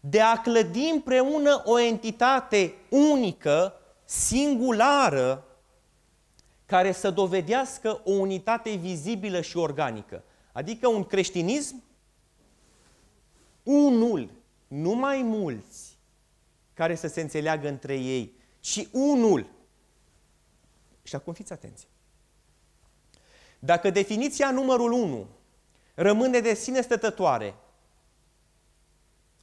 de 0.00 0.20
a 0.20 0.40
clădi 0.40 0.88
împreună 0.92 1.62
o 1.64 1.78
entitate 1.78 2.74
unică, 2.88 3.74
singulară, 4.04 5.44
care 6.66 6.92
să 6.92 7.10
dovedească 7.10 8.00
o 8.04 8.10
unitate 8.10 8.70
vizibilă 8.70 9.40
și 9.40 9.56
organică. 9.56 10.24
Adică 10.52 10.88
un 10.88 11.04
creștinism 11.04 11.82
unul, 13.66 14.30
nu 14.68 14.94
mai 14.94 15.22
mulți, 15.22 15.98
care 16.74 16.94
să 16.94 17.06
se 17.06 17.20
înțeleagă 17.20 17.68
între 17.68 17.96
ei, 17.96 18.32
ci 18.60 18.88
unul. 18.92 19.46
Și 21.02 21.14
acum 21.14 21.32
fiți 21.32 21.52
atenți. 21.52 21.88
Dacă 23.58 23.90
definiția 23.90 24.50
numărul 24.50 24.92
1 24.92 25.26
rămâne 25.94 26.40
de 26.40 26.54
sine 26.54 26.80
stătătoare, 26.80 27.54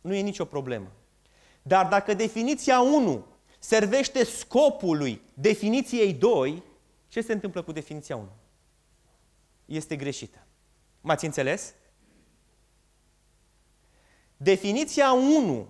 nu 0.02 0.14
e 0.14 0.22
nicio 0.22 0.46
problemă. 0.46 0.92
Dar 1.62 1.88
dacă 1.88 2.14
definiția 2.14 2.82
1 2.82 3.26
servește 3.60 4.24
scopului 4.24 5.22
definiției 5.34 6.14
2, 6.14 6.64
ce 7.08 7.22
se 7.22 7.34
întâmplă 7.34 7.62
cu 7.62 7.72
definiția 7.72 8.16
1? 8.16 8.30
Este 9.66 9.96
greșită. 9.96 10.48
M-ați 11.02 11.26
înțeles? 11.26 11.74
Definiția 14.38 15.12
1, 15.12 15.68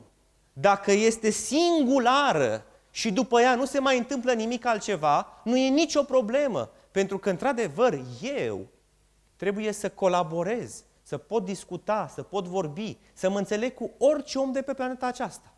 dacă 0.54 0.92
este 0.92 1.30
singulară 1.30 2.66
și 2.92 3.12
după 3.12 3.42
ea 3.42 3.56
nu 3.56 3.66
se 3.66 3.80
mai 3.80 3.98
întâmplă 3.98 4.34
nimic 4.34 4.66
altceva, 4.66 5.42
nu 5.44 5.58
e 5.58 5.70
nicio 5.70 6.04
problemă. 6.04 6.72
Pentru 6.92 7.18
că, 7.18 7.30
într-adevăr, 7.30 8.02
eu 8.22 8.68
trebuie 9.36 9.72
să 9.72 9.90
colaborez, 9.90 10.84
să 11.02 11.18
pot 11.18 11.46
discuta, 11.46 12.08
să 12.08 12.24
pot 12.24 12.46
vorbi, 12.46 12.98
să 13.14 13.30
mă 13.30 13.38
înțeleg 13.38 13.74
cu 13.74 13.92
orice 13.98 14.38
om 14.38 14.52
de 14.52 14.62
pe 14.62 14.74
planeta 14.74 15.06
aceasta. 15.06 15.54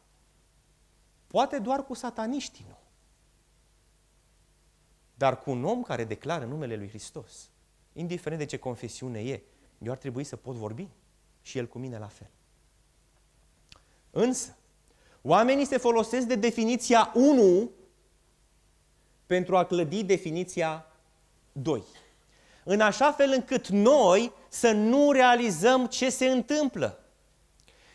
Poate 1.27 1.59
doar 1.59 1.85
cu 1.85 1.93
sataniștii, 1.93 2.65
nu. 2.67 2.77
Dar 5.13 5.39
cu 5.39 5.51
un 5.51 5.63
om 5.63 5.81
care 5.81 6.03
declară 6.03 6.45
numele 6.45 6.75
lui 6.75 6.87
Hristos, 6.87 7.49
indiferent 7.93 8.39
de 8.39 8.45
ce 8.45 8.57
confesiune 8.57 9.19
e, 9.19 9.43
eu 9.77 9.91
ar 9.91 9.97
trebui 9.97 10.23
să 10.23 10.35
pot 10.35 10.55
vorbi 10.55 10.89
și 11.41 11.57
el 11.57 11.67
cu 11.67 11.77
mine 11.77 11.97
la 11.97 12.07
fel. 12.07 12.29
Însă, 14.17 14.55
oamenii 15.21 15.65
se 15.65 15.77
folosesc 15.77 16.27
de 16.27 16.35
definiția 16.35 17.11
1 17.13 17.71
pentru 19.25 19.57
a 19.57 19.65
clădi 19.65 20.03
definiția 20.03 20.85
2. 21.51 21.83
În 22.63 22.81
așa 22.81 23.11
fel 23.11 23.31
încât 23.31 23.67
noi 23.67 24.31
să 24.49 24.71
nu 24.71 25.11
realizăm 25.11 25.85
ce 25.85 26.09
se 26.09 26.25
întâmplă. 26.25 26.99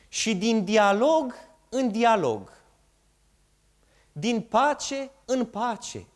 Și 0.08 0.36
din 0.36 0.64
dialog 0.64 1.34
în 1.68 1.90
dialog, 1.90 2.52
din 4.12 4.40
pace 4.40 5.10
în 5.24 5.44
pace, 5.44 6.06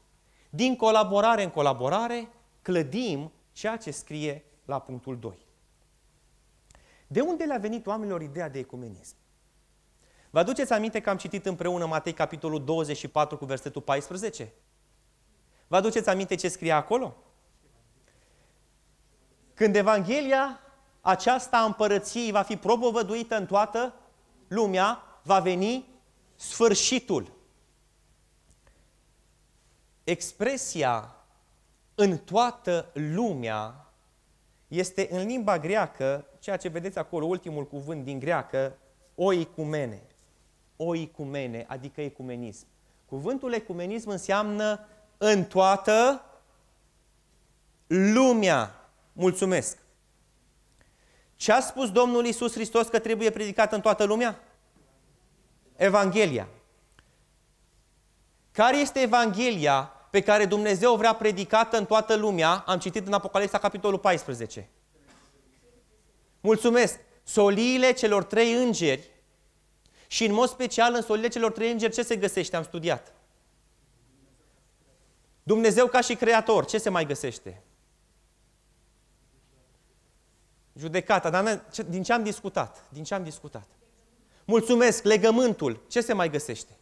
din 0.51 0.77
colaborare 0.77 1.43
în 1.43 1.51
colaborare, 1.51 2.29
clădim 2.63 3.33
ceea 3.53 3.77
ce 3.77 3.91
scrie 3.91 4.45
la 4.65 4.79
punctul 4.79 5.19
2. 5.19 5.39
De 7.07 7.21
unde 7.21 7.45
le-a 7.45 7.59
venit 7.59 7.87
oamenilor 7.87 8.23
ideea 8.23 8.49
de 8.49 8.59
ecumenism? 8.59 9.15
Vă 10.35 10.41
aduceți 10.41 10.73
aminte 10.73 11.01
că 11.01 11.11
am 11.11 11.17
citit 11.17 11.47
împreună 11.47 11.87
Matei 11.87 12.13
capitolul 12.13 12.65
24 12.65 13.37
cu 13.37 13.45
versetul 13.45 13.83
14? 13.83 14.53
Vă 15.67 15.77
aduceți 15.77 16.09
aminte 16.09 16.35
ce 16.35 16.49
scrie 16.49 16.73
acolo? 16.73 17.17
Când 19.55 19.77
Evanghelia 19.77 20.61
aceasta 21.01 21.57
a 21.57 21.65
împărăției 21.65 22.31
va 22.31 22.43
fi 22.43 22.57
propovăduită 22.57 23.37
în 23.37 23.47
toată 23.47 23.95
lumea, 24.49 25.03
va 25.23 25.41
veni 25.41 25.89
sfârșitul. 26.35 27.33
Expresia 30.05 31.17
în 31.95 32.19
toată 32.19 32.91
lumea 32.93 33.93
este 34.69 35.09
în 35.11 35.27
limba 35.27 35.59
greacă, 35.59 36.27
ceea 36.39 36.57
ce 36.57 36.69
vedeți 36.69 36.99
acolo, 36.99 37.27
ultimul 37.27 37.67
cuvânt 37.67 38.05
din 38.05 38.19
greacă, 38.19 38.79
oicumene. 39.15 40.03
Oicumene, 40.85 41.65
adică 41.69 42.01
ecumenism. 42.01 42.67
Cuvântul 43.07 43.53
ecumenism 43.53 44.09
înseamnă 44.09 44.81
în 45.19 45.45
toată 45.45 46.25
lumea. 47.87 48.91
Mulțumesc! 49.13 49.79
Ce 51.37 51.53
a 51.53 51.61
spus 51.61 51.91
Domnul 51.91 52.25
Isus 52.27 52.53
Hristos 52.53 52.89
că 52.89 52.99
trebuie 52.99 53.31
predicat 53.31 53.73
în 53.73 53.81
toată 53.81 54.05
lumea? 54.05 54.41
Evanghelia. 55.77 56.49
Care 58.53 58.77
este 58.77 59.01
Evanghelia 59.01 59.93
pe 60.11 60.21
care 60.21 60.45
Dumnezeu 60.45 60.97
vrea 60.97 61.15
predicată 61.15 61.77
în 61.77 61.85
toată 61.87 62.15
lumea? 62.15 62.65
Am 62.67 62.79
citit 62.79 63.07
în 63.07 63.13
Apocalipsa, 63.13 63.59
capitolul 63.59 63.99
14. 63.99 64.69
Mulțumesc! 66.41 67.01
Soliile 67.23 67.93
celor 67.93 68.25
trei 68.25 68.53
îngeri 68.53 69.11
și 70.15 70.25
în 70.25 70.33
mod 70.33 70.49
special 70.49 70.95
în 70.95 71.03
soliile 71.03 71.29
celor 71.29 71.53
trei 71.53 71.71
îngeri 71.71 71.93
ce 71.93 72.03
se 72.03 72.17
găsește? 72.17 72.57
Am 72.57 72.63
studiat. 72.63 73.13
Dumnezeu 75.43 75.87
ca 75.87 76.01
și 76.01 76.15
creator, 76.15 76.65
ce 76.65 76.79
se 76.79 76.91
mai 76.91 77.07
găsește? 77.07 77.63
Judecata, 80.75 81.31
dar 81.31 81.65
din 81.89 82.03
ce 82.03 82.13
am 82.13 82.23
discutat? 82.23 82.85
Din 82.89 83.05
ce 83.05 83.15
am 83.15 83.23
discutat? 83.23 83.67
Mulțumesc, 84.45 85.03
legământul, 85.03 85.81
ce 85.89 86.01
se 86.01 86.13
mai 86.13 86.31
găsește? 86.31 86.73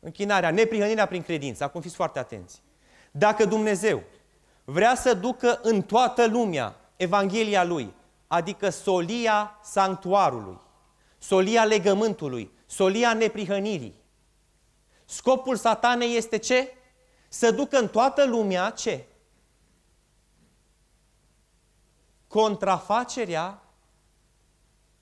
Închinarea, 0.00 0.50
neprihănirea 0.50 1.06
prin 1.06 1.22
credință. 1.22 1.64
Acum 1.64 1.80
fiți 1.80 1.94
foarte 1.94 2.18
atenți. 2.18 2.62
Dacă 3.10 3.44
Dumnezeu 3.44 4.02
vrea 4.64 4.94
să 4.94 5.14
ducă 5.14 5.60
în 5.62 5.82
toată 5.82 6.26
lumea 6.26 6.76
Evanghelia 6.96 7.64
Lui, 7.64 7.94
adică 8.26 8.68
solia 8.68 9.58
sanctuarului, 9.62 10.68
solia 11.20 11.64
legământului, 11.64 12.52
solia 12.66 13.14
neprihănirii, 13.14 13.94
scopul 15.04 15.56
satanei 15.56 16.16
este 16.16 16.36
ce? 16.36 16.74
Să 17.28 17.50
ducă 17.50 17.78
în 17.78 17.88
toată 17.88 18.26
lumea 18.26 18.70
ce? 18.70 19.04
contrafacerea 22.30 23.62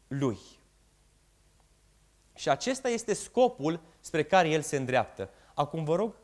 lui. 0.07 0.39
Și 2.35 2.49
acesta 2.49 2.89
este 2.89 3.13
scopul 3.13 3.81
spre 4.01 4.25
care 4.25 4.49
el 4.49 4.63
se 4.63 4.77
îndreaptă. 4.77 5.31
Acum 5.55 5.85
vă 5.85 5.95
rog, 5.95 6.15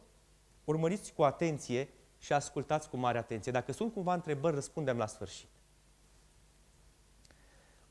urmăriți 0.65 1.13
cu 1.13 1.23
atenție 1.23 1.89
și 2.19 2.33
ascultați 2.33 2.89
cu 2.89 2.97
mare 2.97 3.19
atenție. 3.19 3.53
Dacă 3.53 3.73
sunt 3.73 3.93
cumva 3.93 4.15
întrebări, 4.15 4.55
răspundem 4.55 4.97
la 4.97 5.07
sfârșit. 5.07 5.49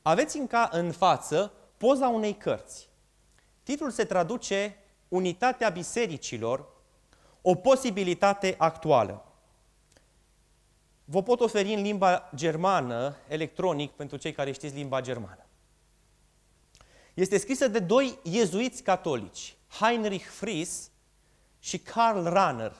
Aveți 0.02 0.36
în, 0.36 0.46
ca, 0.46 0.68
în 0.72 0.92
față 0.92 1.52
poza 1.76 2.08
unei 2.08 2.34
cărți. 2.34 2.88
Titlul 3.62 3.90
se 3.90 4.04
traduce 4.04 4.78
Unitatea 5.08 5.68
bisericilor, 5.68 6.66
o 7.42 7.54
posibilitate 7.54 8.54
actuală. 8.58 9.24
Vă 11.04 11.22
pot 11.22 11.40
oferi 11.40 11.74
în 11.74 11.82
limba 11.82 12.30
germană, 12.34 13.16
electronic, 13.28 13.90
pentru 13.90 14.16
cei 14.16 14.32
care 14.32 14.52
știți 14.52 14.74
limba 14.74 15.00
germană. 15.00 15.46
Este 17.14 17.38
scrisă 17.38 17.68
de 17.68 17.78
doi 17.78 18.18
iezuiți 18.22 18.82
catolici, 18.82 19.56
Heinrich 19.80 20.26
Fries 20.26 20.90
și 21.58 21.78
Karl 21.78 22.26
Rahner. 22.26 22.76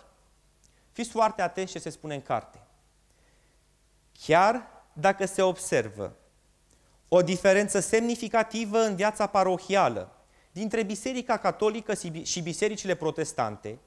Fiți 0.93 1.11
foarte 1.11 1.43
atenți 1.43 1.73
ce 1.73 1.79
se 1.79 1.91
spune 1.91 2.15
în 2.15 2.23
carte. 2.23 2.67
Chiar 4.13 4.67
dacă 4.93 5.27
se 5.27 5.43
observă 5.43 6.17
o 7.17 7.23
diferență 7.23 7.81
semnificativă 7.81 8.79
în 8.79 8.95
viața 8.97 9.27
parohială 9.27 10.13
dintre 10.53 10.83
Biserica 10.83 11.37
Catolică 11.37 11.95
și 12.23 12.41
bisericile 12.43 12.95
protestante, 12.95 13.79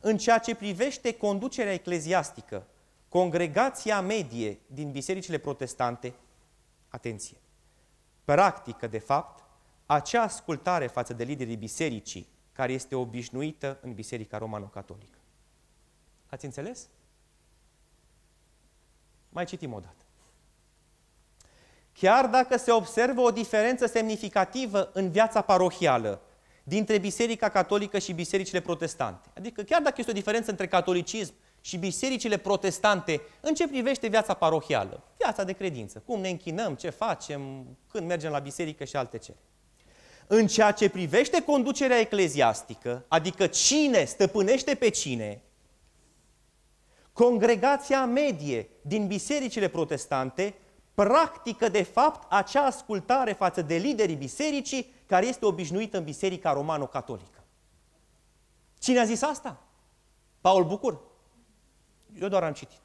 în 0.00 0.18
ceea 0.18 0.38
ce 0.38 0.54
privește 0.54 1.16
conducerea 1.16 1.72
ecleziastică 1.72 2.66
congregația 3.08 4.00
medie 4.00 4.58
din 4.66 4.90
bisericile 4.90 5.38
protestante, 5.38 6.14
atenție, 6.88 7.36
practică 8.24 8.86
de 8.86 8.98
fapt 8.98 9.44
acea 9.86 10.22
ascultare 10.22 10.86
față 10.86 11.12
de 11.12 11.24
liderii 11.24 11.56
bisericii 11.56 12.28
care 12.52 12.72
este 12.72 12.94
obișnuită 12.94 13.78
în 13.82 13.94
Biserica 13.94 14.38
Romano-Catolică. 14.38 15.18
Ați 16.26 16.44
înțeles? 16.44 16.88
Mai 19.28 19.44
citim 19.44 19.72
o 19.72 19.80
dată. 19.80 20.03
Chiar 21.98 22.26
dacă 22.26 22.56
se 22.56 22.72
observă 22.72 23.20
o 23.20 23.30
diferență 23.30 23.86
semnificativă 23.86 24.90
în 24.92 25.10
viața 25.10 25.40
parohială 25.40 26.20
dintre 26.62 26.98
Biserica 26.98 27.48
Catolică 27.48 27.98
și 27.98 28.12
bisericile 28.12 28.60
protestante, 28.60 29.28
adică 29.36 29.62
chiar 29.62 29.82
dacă 29.82 29.94
este 29.98 30.10
o 30.10 30.14
diferență 30.14 30.50
între 30.50 30.66
catolicism 30.66 31.34
și 31.60 31.76
bisericile 31.76 32.36
protestante 32.36 33.20
în 33.40 33.54
ce 33.54 33.68
privește 33.68 34.08
viața 34.08 34.34
parohială. 34.34 35.02
viața 35.18 35.44
de 35.44 35.52
credință. 35.52 36.02
Cum 36.06 36.20
ne 36.20 36.28
închinăm, 36.28 36.74
ce 36.74 36.90
facem, 36.90 37.66
când 37.90 38.06
mergem 38.06 38.30
la 38.30 38.38
biserică 38.38 38.84
și 38.84 38.96
alte 38.96 39.18
cele. 39.18 39.38
În 40.26 40.46
ceea 40.46 40.70
ce 40.70 40.88
privește 40.88 41.42
conducerea 41.42 41.98
ecleziastică, 41.98 43.04
adică 43.08 43.46
cine 43.46 44.04
stăpânește 44.04 44.74
pe 44.74 44.88
cine, 44.88 45.42
congregația 47.12 48.04
medie 48.04 48.68
din 48.82 49.06
bisericile 49.06 49.68
protestante 49.68 50.54
practică 50.94 51.68
de 51.68 51.82
fapt 51.82 52.32
acea 52.32 52.62
ascultare 52.62 53.32
față 53.32 53.62
de 53.62 53.76
liderii 53.76 54.14
bisericii 54.14 54.92
care 55.06 55.26
este 55.26 55.46
obișnuită 55.46 55.96
în 55.96 56.04
biserica 56.04 56.52
romano-catolică. 56.52 57.44
Cine 58.78 59.00
a 59.00 59.04
zis 59.04 59.22
asta? 59.22 59.62
Paul 60.40 60.64
Bucur. 60.64 61.00
Eu 62.20 62.28
doar 62.28 62.42
am 62.42 62.52
citit. 62.52 62.80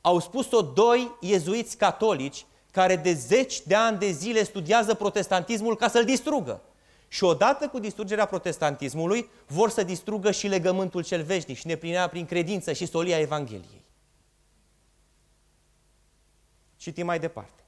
Au 0.00 0.18
spus-o 0.18 0.62
doi 0.62 1.16
iezuiți 1.20 1.76
catolici 1.76 2.46
care 2.70 2.96
de 2.96 3.12
zeci 3.12 3.60
de 3.62 3.74
ani 3.74 3.98
de 3.98 4.10
zile 4.10 4.44
studiază 4.44 4.94
protestantismul 4.94 5.76
ca 5.76 5.88
să-l 5.88 6.04
distrugă. 6.04 6.62
Și 7.08 7.24
odată 7.24 7.68
cu 7.68 7.78
distrugerea 7.78 8.26
protestantismului, 8.26 9.28
vor 9.46 9.70
să 9.70 9.82
distrugă 9.82 10.30
și 10.30 10.46
legământul 10.46 11.04
cel 11.04 11.22
veșnic 11.22 11.56
și 11.56 11.66
neplinirea 11.66 12.08
prin 12.08 12.26
credință 12.26 12.72
și 12.72 12.86
solia 12.86 13.18
Evangheliei. 13.18 13.83
Citim 16.84 17.06
mai 17.06 17.18
departe. 17.18 17.62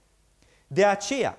De 0.66 0.84
aceea, 0.84 1.38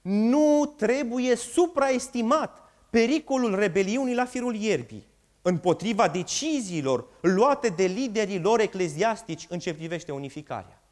nu 0.00 0.74
trebuie 0.76 1.34
supraestimat 1.34 2.62
pericolul 2.90 3.54
rebeliunii 3.54 4.14
la 4.14 4.24
firul 4.24 4.54
ierbii, 4.54 5.06
împotriva 5.42 6.08
deciziilor 6.08 7.08
luate 7.20 7.68
de 7.68 7.84
liderii 7.84 8.40
lor 8.40 8.60
ecleziastici 8.60 9.46
în 9.48 9.58
ce 9.58 9.74
privește 9.74 10.12
unificarea. 10.12 10.82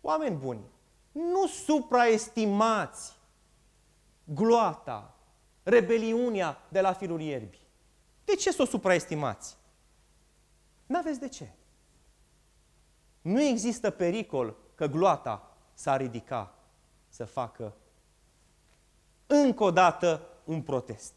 Oameni 0.00 0.36
buni, 0.36 0.60
nu 1.12 1.46
supraestimați 1.46 3.12
gloata, 4.24 5.14
rebeliunea 5.62 6.66
de 6.68 6.80
la 6.80 6.92
firul 6.92 7.20
ierbii. 7.20 7.66
De 8.24 8.34
ce 8.34 8.52
să 8.52 8.62
o 8.62 8.66
supraestimați? 8.66 9.56
N-aveți 10.86 11.20
de 11.20 11.28
ce. 11.28 11.48
Nu 13.20 13.40
există 13.40 13.90
pericol 13.90 14.64
că 14.76 14.86
gloata 14.86 15.56
s-ar 15.74 16.00
ridica 16.00 16.54
să 17.08 17.24
facă 17.24 17.74
încă 19.26 19.64
o 19.64 19.70
dată 19.70 20.22
un 20.44 20.62
protest. 20.62 21.12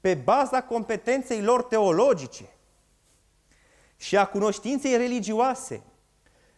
Pe 0.00 0.14
baza 0.14 0.62
competenței 0.62 1.42
lor 1.42 1.62
teologice 1.62 2.48
și 3.96 4.16
a 4.16 4.26
cunoștinței 4.26 4.96
religioase, 4.96 5.82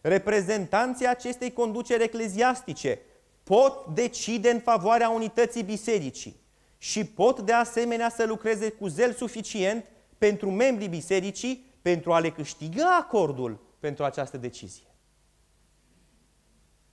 reprezentanții 0.01 1.07
acestei 1.07 1.53
conduceri 1.53 2.03
ecleziastice 2.03 2.99
pot 3.43 3.85
decide 3.85 4.49
în 4.49 4.59
favoarea 4.59 5.09
unității 5.09 5.63
bisericii 5.63 6.39
și 6.77 7.05
pot 7.05 7.39
de 7.39 7.53
asemenea 7.53 8.09
să 8.09 8.25
lucreze 8.25 8.69
cu 8.69 8.87
zel 8.87 9.13
suficient 9.13 9.85
pentru 10.17 10.51
membrii 10.51 10.87
bisericii 10.87 11.65
pentru 11.81 12.13
a 12.13 12.19
le 12.19 12.31
câștiga 12.31 12.97
acordul 12.97 13.59
pentru 13.79 14.03
această 14.03 14.37
decizie. 14.37 14.90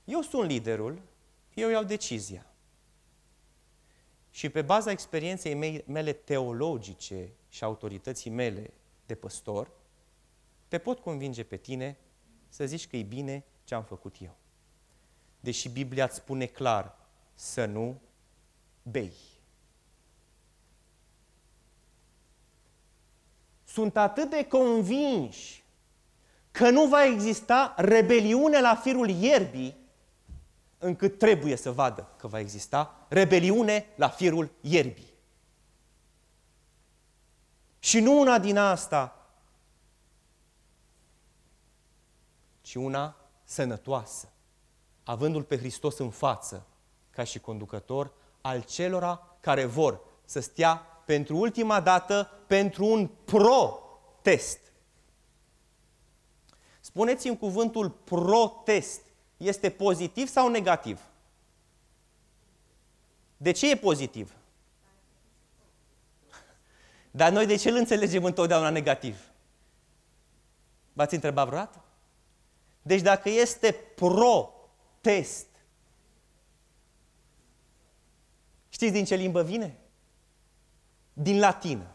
Eu 0.08 0.22
sunt 0.22 0.48
liderul, 0.48 1.00
eu 1.54 1.68
iau 1.68 1.84
decizia. 1.84 2.46
Și 4.30 4.48
pe 4.48 4.62
baza 4.62 4.90
experienței 4.90 5.82
mele 5.86 6.12
teologice 6.12 7.32
și 7.48 7.64
autorității 7.64 8.30
mele 8.30 8.70
de 9.06 9.14
păstor, 9.14 9.70
te 10.68 10.78
pot 10.78 10.98
convinge 10.98 11.44
pe 11.44 11.56
tine 11.56 11.96
să 12.48 12.66
zici 12.66 12.86
că 12.86 12.96
e 12.96 13.02
bine 13.02 13.44
ce 13.64 13.74
am 13.74 13.84
făcut 13.84 14.16
eu. 14.20 14.36
Deși 15.40 15.68
Biblia 15.68 16.04
îți 16.04 16.16
spune 16.16 16.46
clar 16.46 16.96
să 17.34 17.64
nu 17.64 18.00
bei. 18.82 19.12
Sunt 23.64 23.96
atât 23.96 24.30
de 24.30 24.46
convinși 24.46 25.64
că 26.50 26.70
nu 26.70 26.86
va 26.86 27.04
exista 27.04 27.74
rebeliune 27.76 28.60
la 28.60 28.74
firul 28.74 29.08
ierbii, 29.08 29.76
încât 30.78 31.18
trebuie 31.18 31.56
să 31.56 31.72
vadă 31.72 32.08
că 32.16 32.26
va 32.26 32.38
exista 32.38 33.06
rebeliune 33.08 33.86
la 33.96 34.08
firul 34.08 34.50
ierbii. 34.60 35.14
Și 37.78 38.00
nu 38.00 38.20
una 38.20 38.38
din 38.38 38.56
asta, 38.56 39.30
ci 42.60 42.74
una 42.74 43.16
sănătoasă, 43.44 44.32
avându-L 45.04 45.42
pe 45.42 45.58
Hristos 45.58 45.98
în 45.98 46.10
față, 46.10 46.66
ca 47.10 47.24
și 47.24 47.38
conducător 47.38 48.12
al 48.40 48.62
celora 48.62 49.36
care 49.40 49.64
vor 49.64 50.00
să 50.24 50.40
stea 50.40 50.76
pentru 51.06 51.36
ultima 51.36 51.80
dată 51.80 52.30
pentru 52.46 52.84
un 52.84 53.06
protest. 53.24 54.58
Spuneți-mi 56.80 57.38
cuvântul 57.38 57.90
protest 57.90 59.00
este 59.38 59.70
pozitiv 59.70 60.28
sau 60.28 60.48
negativ? 60.48 61.00
De 63.36 63.50
ce 63.50 63.70
e 63.70 63.76
pozitiv? 63.76 64.32
Dar 67.10 67.32
noi 67.32 67.46
de 67.46 67.56
ce 67.56 67.68
îl 67.68 67.76
înțelegem 67.76 68.24
întotdeauna 68.24 68.70
negativ? 68.70 69.20
V-ați 70.92 71.14
întrebat 71.14 71.46
vreodată? 71.46 71.82
Deci 72.82 73.00
dacă 73.00 73.28
este 73.28 73.72
pro-test, 73.72 75.46
știți 78.68 78.92
din 78.92 79.04
ce 79.04 79.14
limbă 79.14 79.42
vine? 79.42 79.78
Din 81.12 81.38
latină. 81.38 81.86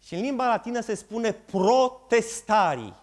Și 0.00 0.14
în 0.14 0.20
limba 0.20 0.46
latină 0.46 0.80
se 0.80 0.94
spune 0.94 1.32
protestarii, 1.32 2.94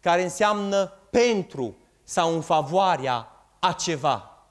care 0.00 0.22
înseamnă 0.22 0.92
pentru 1.16 1.76
sau 2.02 2.34
în 2.34 2.40
favoarea 2.40 3.28
a 3.58 3.72
ceva. 3.72 4.46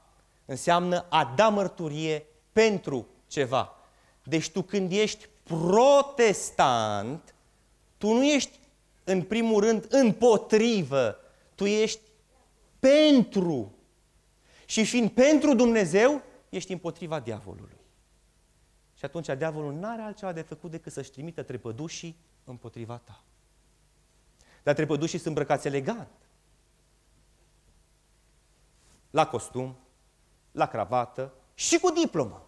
Înseamnă 0.45 1.05
a 1.09 1.33
da 1.35 1.49
mărturie 1.49 2.25
pentru 2.51 3.07
ceva. 3.27 3.75
Deci 4.23 4.49
tu 4.49 4.61
când 4.61 4.91
ești 4.91 5.27
protestant, 5.43 7.35
tu 7.97 8.13
nu 8.13 8.25
ești 8.25 8.59
în 9.03 9.21
primul 9.21 9.63
rând 9.63 9.85
împotrivă, 9.89 11.19
tu 11.55 11.65
ești 11.65 12.01
pentru. 12.79 13.73
Și 14.65 14.85
fiind 14.85 15.11
pentru 15.11 15.55
Dumnezeu, 15.55 16.21
ești 16.49 16.71
împotriva 16.71 17.19
diavolului. 17.19 17.77
Și 18.93 19.05
atunci 19.05 19.25
diavolul 19.37 19.73
nu 19.73 19.87
are 19.87 20.01
altceva 20.01 20.31
de 20.31 20.41
făcut 20.41 20.71
decât 20.71 20.91
să-și 20.91 21.11
trimită 21.11 21.43
trepădușii 21.43 22.17
împotriva 22.43 23.01
ta. 23.03 23.23
Dar 24.63 24.75
trepădușii 24.75 25.17
sunt 25.17 25.27
îmbrăcați 25.27 25.67
elegant 25.67 26.07
la 29.15 29.27
costum, 29.27 29.75
la 30.51 30.67
cravată 30.67 31.33
și 31.53 31.79
cu 31.79 31.91
diplomă. 31.91 32.45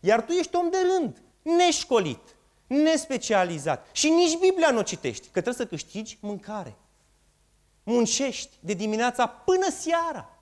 Iar 0.00 0.22
tu 0.24 0.32
ești 0.32 0.56
om 0.56 0.70
de 0.70 0.76
rând, 0.96 1.22
neșcolit, 1.42 2.36
nespecializat 2.66 3.88
și 3.92 4.08
nici 4.08 4.38
Biblia 4.38 4.70
nu 4.70 4.78
o 4.78 4.82
citești, 4.82 5.24
că 5.24 5.30
trebuie 5.30 5.54
să 5.54 5.66
câștigi 5.66 6.18
mâncare. 6.20 6.76
Muncești 7.82 8.56
de 8.60 8.74
dimineața 8.74 9.26
până 9.26 9.70
seara. 9.70 10.38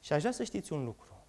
Și 0.00 0.12
aș 0.12 0.20
vrea 0.20 0.32
să 0.32 0.44
știți 0.44 0.72
un 0.72 0.84
lucru. 0.84 1.26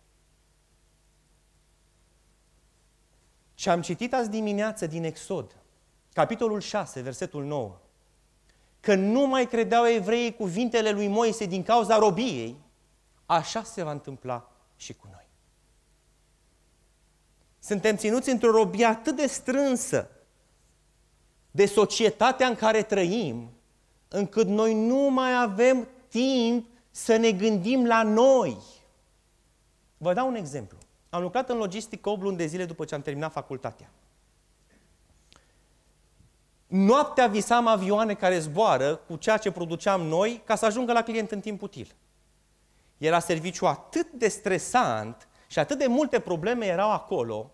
Și 3.54 3.70
am 3.70 3.82
citit 3.82 4.14
azi 4.14 4.30
dimineață 4.30 4.88
din 4.88 5.04
Exod, 5.04 5.56
capitolul 6.14 6.60
6, 6.60 7.02
versetul 7.02 7.44
9 7.44 7.83
că 8.84 8.96
nu 8.96 9.28
mai 9.28 9.48
credeau 9.48 9.88
evreii 9.88 10.36
cuvintele 10.36 10.92
lui 10.92 11.08
Moise 11.08 11.46
din 11.46 11.64
cauza 11.64 11.98
robiei, 11.98 12.56
așa 13.26 13.64
se 13.64 13.84
va 13.84 13.92
întâmpla 13.92 14.52
și 14.76 14.94
cu 14.94 15.08
noi. 15.12 15.28
Suntem 17.60 17.96
ținuți 17.96 18.30
într-o 18.30 18.52
robie 18.52 18.86
atât 18.86 19.16
de 19.16 19.28
strânsă 19.28 20.10
de 21.52 21.66
societatea 21.66 22.48
în 22.48 22.56
care 22.56 22.84
trăim, 22.84 23.50
încât 24.08 24.48
noi 24.48 24.74
nu 24.74 25.10
mai 25.10 25.42
avem 25.42 25.88
timp 26.08 26.68
să 26.92 27.16
ne 27.16 27.32
gândim 27.32 27.86
la 27.86 28.04
noi. 28.04 28.58
Vă 29.98 30.14
dau 30.14 30.28
un 30.28 30.36
exemplu. 30.36 30.78
Am 31.10 31.22
lucrat 31.22 31.50
în 31.50 31.58
logistică 31.58 32.10
8 32.10 32.22
luni 32.22 32.38
de 32.38 32.46
zile 32.46 32.66
după 32.66 32.86
ce 32.86 32.96
am 32.96 33.02
terminat 33.02 33.32
facultatea. 33.32 33.90
Noaptea 36.76 37.28
visam 37.28 37.68
avioane 37.68 38.14
care 38.14 38.40
zboară 38.40 38.96
cu 38.96 39.16
ceea 39.16 39.38
ce 39.38 39.52
produceam 39.52 40.02
noi 40.02 40.42
ca 40.46 40.56
să 40.56 40.66
ajungă 40.66 40.92
la 40.92 41.04
client 41.04 41.32
în 41.32 41.40
timp 41.40 41.62
util. 41.62 41.96
Era 42.98 43.20
serviciu 43.20 43.66
atât 43.66 44.12
de 44.12 44.28
stresant 44.28 45.28
și 45.48 45.60
atât 45.60 45.78
de 45.78 45.88
multe 45.88 46.20
probleme 46.20 46.66
erau 46.66 46.92
acolo, 46.92 47.52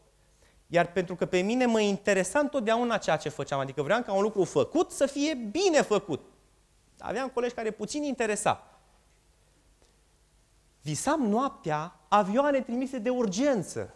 Iar 0.67 0.91
pentru 0.91 1.15
că 1.15 1.25
pe 1.25 1.39
mine 1.39 1.65
mă 1.65 1.79
interesa 1.79 2.39
întotdeauna 2.39 2.97
ceea 2.97 3.17
ce 3.17 3.29
făceam, 3.29 3.59
adică 3.59 3.81
vreau 3.81 4.01
ca 4.01 4.13
un 4.13 4.21
lucru 4.21 4.43
făcut 4.43 4.91
să 4.91 5.05
fie 5.05 5.33
bine 5.33 5.81
făcut. 5.81 6.25
Aveam 6.99 7.29
colegi 7.29 7.53
care 7.53 7.71
puțin 7.71 8.03
interesa. 8.03 8.79
Visam 10.81 11.21
noaptea 11.21 11.99
avioane 12.07 12.61
trimise 12.61 12.97
de 12.97 13.09
urgență. 13.09 13.93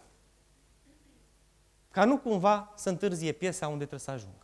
Ca 1.92 2.06
nu 2.06 2.18
cumva 2.18 2.74
să 2.76 2.90
întârzie 2.90 3.32
piesa 3.32 3.66
unde 3.68 3.78
trebuie 3.78 4.00
să 4.00 4.12
ajungă. 4.12 4.43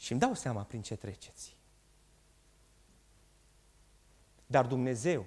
Și 0.00 0.12
îmi 0.12 0.20
dau 0.20 0.34
seama 0.34 0.62
prin 0.62 0.82
ce 0.82 0.96
treceți. 0.96 1.56
Dar 4.46 4.66
Dumnezeu 4.66 5.26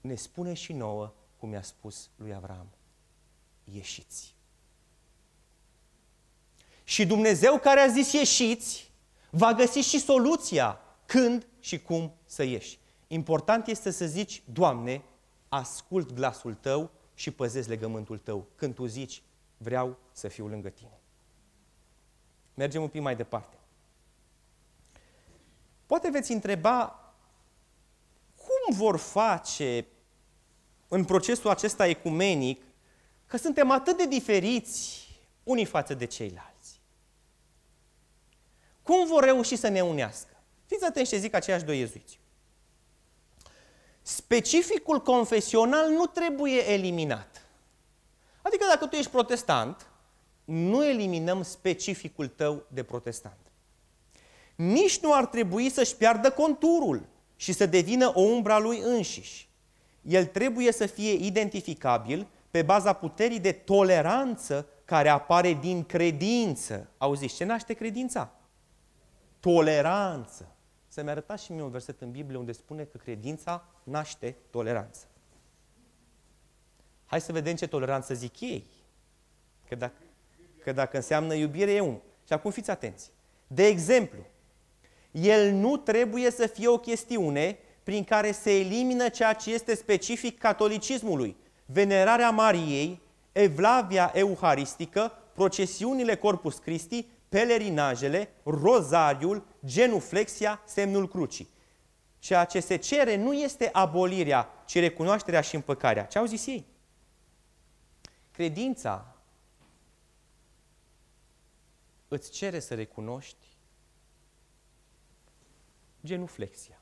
ne 0.00 0.14
spune 0.14 0.54
și 0.54 0.72
nouă, 0.72 1.12
cum 1.36 1.52
i-a 1.52 1.62
spus 1.62 2.10
lui 2.16 2.34
Avram, 2.34 2.68
ieșiți. 3.64 4.34
Și 6.84 7.06
Dumnezeu 7.06 7.58
care 7.58 7.80
a 7.80 7.88
zis 7.88 8.12
ieșiți, 8.12 8.90
va 9.30 9.52
găsi 9.52 9.78
și 9.78 9.98
soluția 10.00 10.80
când 11.06 11.46
și 11.60 11.82
cum 11.82 12.14
să 12.24 12.42
ieși. 12.42 12.78
Important 13.06 13.66
este 13.66 13.90
să 13.90 14.06
zici, 14.06 14.42
Doamne, 14.52 15.02
ascult 15.48 16.12
glasul 16.12 16.54
Tău 16.54 16.90
și 17.14 17.30
păzesc 17.30 17.68
legământul 17.68 18.18
Tău. 18.18 18.46
Când 18.54 18.74
Tu 18.74 18.86
zici, 18.86 19.22
vreau 19.56 19.98
să 20.12 20.28
fiu 20.28 20.46
lângă 20.46 20.68
Tine. 20.68 20.97
Mergem 22.58 22.82
un 22.82 22.88
pic 22.88 23.00
mai 23.00 23.16
departe. 23.16 23.56
Poate 25.86 26.10
veți 26.10 26.32
întreba 26.32 27.04
cum 28.36 28.76
vor 28.76 28.96
face 28.96 29.86
în 30.88 31.04
procesul 31.04 31.50
acesta 31.50 31.86
ecumenic 31.86 32.62
că 33.26 33.36
suntem 33.36 33.70
atât 33.70 33.96
de 33.96 34.06
diferiți 34.06 35.08
unii 35.42 35.64
față 35.64 35.94
de 35.94 36.04
ceilalți. 36.04 36.80
Cum 38.82 39.06
vor 39.06 39.24
reuși 39.24 39.56
să 39.56 39.68
ne 39.68 39.80
unească? 39.80 40.36
Fiți 40.66 40.84
atenți 40.84 41.10
ce 41.10 41.18
zic 41.18 41.34
aceiași 41.34 41.64
doi 41.64 41.78
iezuiți. 41.78 42.20
Specificul 44.02 45.02
confesional 45.02 45.90
nu 45.90 46.06
trebuie 46.06 46.70
eliminat. 46.70 47.46
Adică 48.42 48.64
dacă 48.68 48.86
tu 48.86 48.96
ești 48.96 49.10
protestant, 49.10 49.87
nu 50.48 50.86
eliminăm 50.86 51.42
specificul 51.42 52.26
tău 52.26 52.62
de 52.68 52.82
protestant. 52.82 53.38
Nici 54.54 55.00
nu 55.00 55.14
ar 55.14 55.26
trebui 55.26 55.70
să-și 55.70 55.96
piardă 55.96 56.30
conturul 56.30 57.06
și 57.36 57.52
să 57.52 57.66
devină 57.66 58.12
o 58.14 58.20
umbra 58.20 58.58
lui 58.58 58.80
înșiși. 58.84 59.48
El 60.02 60.26
trebuie 60.26 60.72
să 60.72 60.86
fie 60.86 61.12
identificabil 61.12 62.26
pe 62.50 62.62
baza 62.62 62.92
puterii 62.92 63.40
de 63.40 63.52
toleranță 63.52 64.66
care 64.84 65.08
apare 65.08 65.52
din 65.52 65.84
credință. 65.84 66.88
Auziți, 66.98 67.34
ce 67.34 67.44
naște 67.44 67.72
credința? 67.72 68.32
Toleranță. 69.40 70.52
Să-mi 70.88 71.10
arătați 71.10 71.44
și 71.44 71.52
mie 71.52 71.62
un 71.62 71.70
verset 71.70 72.00
în 72.00 72.10
Biblie 72.10 72.38
unde 72.38 72.52
spune 72.52 72.82
că 72.82 72.96
credința 72.96 73.64
naște 73.82 74.36
toleranță. 74.50 75.06
Hai 77.06 77.20
să 77.20 77.32
vedem 77.32 77.54
ce 77.54 77.66
toleranță 77.66 78.14
zic 78.14 78.40
ei. 78.40 78.66
Că 79.68 79.74
dacă, 79.74 79.94
că 80.68 80.74
dacă 80.74 80.96
înseamnă 80.96 81.34
iubire 81.34 81.72
e 81.72 81.80
unul. 81.80 82.02
Și 82.26 82.32
acum 82.32 82.50
fiți 82.50 82.70
atenți. 82.70 83.10
De 83.46 83.66
exemplu, 83.66 84.18
el 85.10 85.52
nu 85.52 85.76
trebuie 85.76 86.30
să 86.30 86.46
fie 86.46 86.68
o 86.68 86.78
chestiune 86.78 87.58
prin 87.82 88.04
care 88.04 88.32
se 88.32 88.58
elimină 88.58 89.08
ceea 89.08 89.32
ce 89.32 89.52
este 89.52 89.74
specific 89.74 90.38
catolicismului. 90.38 91.36
Venerarea 91.66 92.30
Mariei, 92.30 93.00
evlavia 93.32 94.10
euharistică, 94.14 95.12
procesiunile 95.34 96.16
Corpus 96.16 96.58
Christi, 96.58 97.06
pelerinajele, 97.28 98.28
rozariul, 98.44 99.46
genuflexia, 99.64 100.62
semnul 100.64 101.08
crucii. 101.08 101.48
Ceea 102.18 102.44
ce 102.44 102.60
se 102.60 102.76
cere 102.76 103.16
nu 103.16 103.32
este 103.32 103.68
abolirea, 103.72 104.48
ci 104.66 104.78
recunoașterea 104.78 105.40
și 105.40 105.54
împăcarea. 105.54 106.04
Ce 106.04 106.18
au 106.18 106.24
zis 106.24 106.46
ei? 106.46 106.66
Credința 108.30 109.17
îți 112.08 112.30
cere 112.30 112.60
să 112.60 112.74
recunoști 112.74 113.46
genuflexia. 116.04 116.80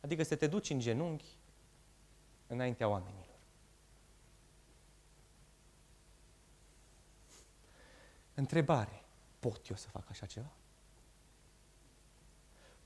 Adică 0.00 0.22
să 0.22 0.36
te 0.36 0.46
duci 0.46 0.70
în 0.70 0.78
genunchi 0.78 1.38
înaintea 2.46 2.88
oamenilor. 2.88 3.38
Întrebare. 8.34 9.04
Pot 9.38 9.68
eu 9.68 9.76
să 9.76 9.88
fac 9.88 10.04
așa 10.08 10.26
ceva? 10.26 10.52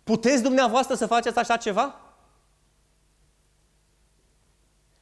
Puteți 0.03 0.43
dumneavoastră 0.43 0.95
să 0.95 1.07
faceți 1.07 1.39
așa 1.39 1.57
ceva? 1.57 2.01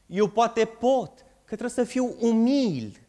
Eu 0.06 0.28
poate 0.28 0.64
pot, 0.64 1.18
că 1.18 1.56
trebuie 1.56 1.70
să 1.70 1.84
fiu 1.84 2.16
umil, 2.20 3.05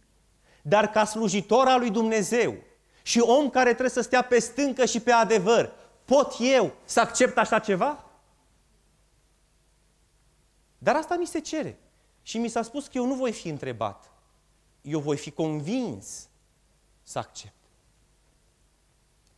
dar 0.67 0.89
ca 0.89 1.06
slujitor 1.06 1.67
al 1.67 1.80
lui 1.80 1.89
Dumnezeu 1.89 2.56
și 3.01 3.19
om 3.19 3.49
care 3.49 3.69
trebuie 3.69 3.89
să 3.89 4.01
stea 4.01 4.21
pe 4.21 4.39
stâncă 4.39 4.86
și 4.86 4.99
pe 4.99 5.12
adevăr, 5.12 5.73
pot 6.06 6.36
eu 6.39 6.73
să 6.86 6.99
accept 6.99 7.38
așa 7.38 7.60
ceva? 7.60 8.06
Dar 10.77 10.95
asta 10.95 11.15
mi 11.15 11.25
se 11.25 11.39
cere. 11.39 11.80
Și 12.21 12.38
mi 12.38 12.47
s-a 12.47 12.62
spus 12.62 12.88
că 12.88 12.91
eu 12.97 13.06
nu 13.06 13.13
voi 13.13 13.32
fi 13.32 13.47
întrebat. 13.47 14.12
Eu 14.82 14.99
voi 14.99 15.17
fi 15.17 15.32
convins 15.32 16.27
să 17.03 17.19
accept. 17.19 17.53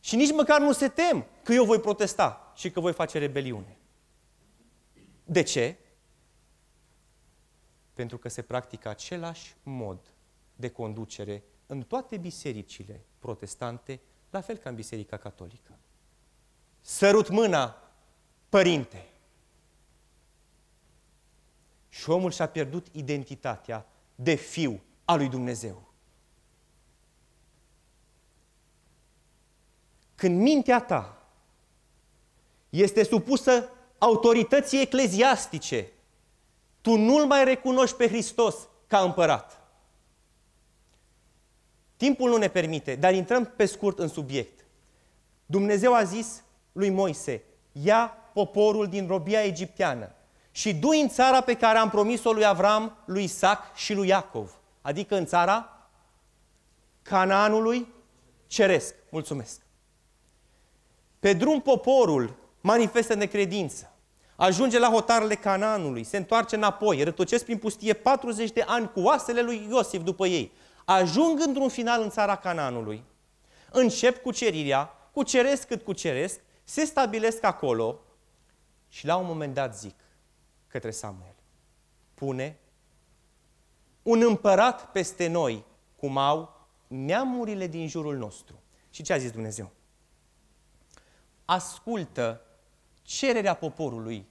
Și 0.00 0.16
nici 0.16 0.32
măcar 0.32 0.60
nu 0.60 0.72
se 0.72 0.88
tem 0.88 1.26
că 1.42 1.52
eu 1.52 1.64
voi 1.64 1.80
protesta 1.80 2.52
și 2.54 2.70
că 2.70 2.80
voi 2.80 2.92
face 2.92 3.18
rebeliune. 3.18 3.76
De 5.24 5.42
ce? 5.42 5.76
Pentru 7.94 8.18
că 8.18 8.28
se 8.28 8.42
practică 8.42 8.88
același 8.88 9.54
mod 9.62 10.09
de 10.60 10.68
conducere 10.68 11.42
în 11.66 11.82
toate 11.82 12.16
bisericile 12.16 13.04
protestante, 13.18 14.00
la 14.30 14.40
fel 14.40 14.56
ca 14.56 14.68
în 14.68 14.74
Biserica 14.74 15.16
Catolică. 15.16 15.78
Sărut 16.80 17.28
mâna, 17.28 17.92
părinte. 18.48 19.08
Și 21.88 22.10
omul 22.10 22.30
și-a 22.30 22.48
pierdut 22.48 22.86
identitatea 22.92 23.86
de 24.14 24.34
fiu 24.34 24.80
al 25.04 25.18
lui 25.18 25.28
Dumnezeu. 25.28 25.92
Când 30.14 30.40
mintea 30.40 30.80
ta 30.80 31.26
este 32.68 33.02
supusă 33.02 33.68
autorității 33.98 34.80
ecleziastice, 34.80 35.92
tu 36.80 36.96
nu-L 36.96 37.26
mai 37.26 37.44
recunoști 37.44 37.96
pe 37.96 38.08
Hristos 38.08 38.68
ca 38.86 39.00
împărat. 39.00 39.59
Timpul 42.00 42.30
nu 42.30 42.36
ne 42.36 42.48
permite, 42.48 42.94
dar 42.94 43.14
intrăm 43.14 43.52
pe 43.56 43.66
scurt 43.66 43.98
în 43.98 44.08
subiect. 44.08 44.64
Dumnezeu 45.46 45.94
a 45.94 46.02
zis 46.02 46.42
lui 46.72 46.90
Moise, 46.90 47.42
ia 47.72 48.16
poporul 48.32 48.86
din 48.86 49.06
robia 49.06 49.44
egipteană 49.44 50.12
și 50.50 50.74
du 50.74 50.88
în 50.88 51.08
țara 51.08 51.40
pe 51.40 51.54
care 51.54 51.78
am 51.78 51.90
promis-o 51.90 52.32
lui 52.32 52.44
Avram, 52.44 52.96
lui 53.04 53.24
Isaac 53.24 53.74
și 53.74 53.94
lui 53.94 54.08
Iacov. 54.08 54.58
Adică 54.82 55.16
în 55.16 55.26
țara 55.26 55.88
Canaanului 57.02 57.86
ceresc. 58.46 58.94
Mulțumesc. 59.08 59.60
Pe 61.18 61.32
drum 61.32 61.60
poporul 61.60 62.36
manifestă 62.60 63.14
necredință. 63.14 63.92
Ajunge 64.36 64.78
la 64.78 64.90
hotarele 64.90 65.34
Canaanului, 65.34 66.04
se 66.04 66.16
întoarce 66.16 66.54
înapoi, 66.54 67.02
rătocesc 67.02 67.44
prin 67.44 67.58
pustie 67.58 67.92
40 67.92 68.50
de 68.50 68.64
ani 68.66 68.90
cu 68.92 69.00
oasele 69.00 69.42
lui 69.42 69.66
Iosif 69.68 70.02
după 70.02 70.26
ei. 70.26 70.52
Ajung 70.84 71.40
într-un 71.40 71.68
final 71.68 72.02
în 72.02 72.10
țara 72.10 72.36
Canaanului, 72.36 73.04
încep 73.70 74.22
cu 74.22 74.30
cerirea, 74.30 74.84
cu 75.12 75.22
ceresc 75.22 75.66
cât 75.66 75.82
cu 75.82 75.92
ceresc, 75.92 76.40
se 76.64 76.84
stabilesc 76.84 77.44
acolo 77.44 78.00
și 78.88 79.06
la 79.06 79.16
un 79.16 79.26
moment 79.26 79.54
dat 79.54 79.76
zic 79.76 79.94
către 80.66 80.90
Samuel, 80.90 81.34
pune 82.14 82.58
un 84.02 84.22
împărat 84.22 84.90
peste 84.90 85.26
noi, 85.26 85.64
cum 85.96 86.16
au 86.16 86.68
neamurile 86.86 87.66
din 87.66 87.88
jurul 87.88 88.16
nostru. 88.16 88.62
Și 88.90 89.02
ce 89.02 89.12
a 89.12 89.18
zis 89.18 89.30
Dumnezeu? 89.30 89.70
Ascultă 91.44 92.40
cererea 93.02 93.54
poporului, 93.54 94.26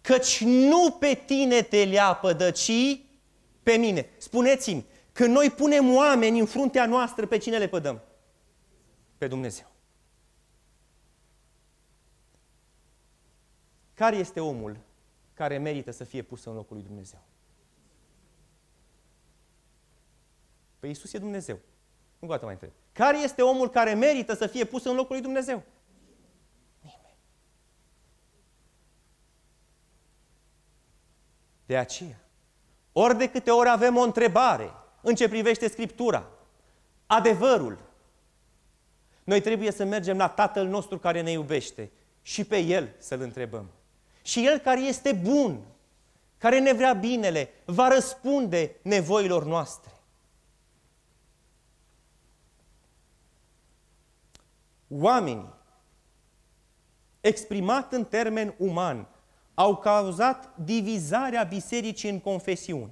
căci 0.00 0.40
nu 0.44 0.90
pe 0.90 1.22
tine 1.26 1.62
te 1.62 1.84
leapădă, 1.84 2.50
ci 2.50 3.00
pe 3.62 3.72
mine. 3.76 4.08
Spuneți-mi, 4.18 4.86
când 5.20 5.34
noi 5.34 5.50
punem 5.50 5.94
oameni 5.94 6.38
în 6.38 6.46
fruntea 6.46 6.86
noastră, 6.86 7.26
pe 7.26 7.38
cine 7.38 7.58
le 7.58 7.68
pădăm? 7.68 8.02
Pe 9.18 9.26
Dumnezeu. 9.26 9.66
Care 13.94 14.16
este 14.16 14.40
omul 14.40 14.76
care 15.34 15.58
merită 15.58 15.90
să 15.90 16.04
fie 16.04 16.22
pus 16.22 16.44
în 16.44 16.54
locul 16.54 16.76
lui 16.76 16.84
Dumnezeu? 16.84 17.18
Păi 20.78 20.88
Iisus 20.88 21.12
e 21.12 21.18
Dumnezeu. 21.18 21.58
Nu 22.18 22.28
gata 22.28 22.44
mai 22.44 22.54
întreb. 22.54 22.72
Care 22.92 23.18
este 23.18 23.42
omul 23.42 23.70
care 23.70 23.94
merită 23.94 24.34
să 24.34 24.46
fie 24.46 24.64
pus 24.64 24.84
în 24.84 24.94
locul 24.94 25.14
lui 25.14 25.24
Dumnezeu? 25.24 25.62
Nimeni. 26.80 27.16
De 31.66 31.76
aceea, 31.76 32.20
ori 32.92 33.16
de 33.16 33.30
câte 33.30 33.50
ori 33.50 33.68
avem 33.68 33.96
o 33.96 34.02
întrebare 34.02 34.74
în 35.00 35.14
ce 35.14 35.28
privește 35.28 35.68
Scriptura, 35.68 36.26
adevărul, 37.06 37.78
noi 39.24 39.40
trebuie 39.40 39.70
să 39.70 39.84
mergem 39.84 40.16
la 40.16 40.28
Tatăl 40.28 40.66
nostru 40.66 40.98
care 40.98 41.20
ne 41.20 41.30
iubește 41.30 41.90
și 42.22 42.44
pe 42.44 42.58
El 42.58 42.94
să-L 42.98 43.20
întrebăm. 43.20 43.70
Și 44.22 44.46
El 44.46 44.58
care 44.58 44.80
este 44.80 45.12
bun, 45.12 45.60
care 46.38 46.58
ne 46.58 46.72
vrea 46.72 46.92
binele, 46.92 47.50
va 47.64 47.88
răspunde 47.88 48.76
nevoilor 48.82 49.44
noastre. 49.44 49.92
Oamenii, 54.88 55.54
exprimat 57.20 57.92
în 57.92 58.04
termen 58.04 58.54
uman, 58.58 59.06
au 59.54 59.76
cauzat 59.76 60.56
divizarea 60.56 61.42
bisericii 61.42 62.10
în 62.10 62.20
confesiuni. 62.20 62.90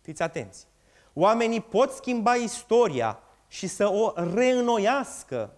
Fiți 0.00 0.22
atenți! 0.22 0.66
Oamenii 1.14 1.60
pot 1.60 1.90
schimba 1.90 2.34
istoria 2.34 3.18
și 3.48 3.66
să 3.66 3.88
o 3.88 4.12
reînnoiască. 4.34 5.50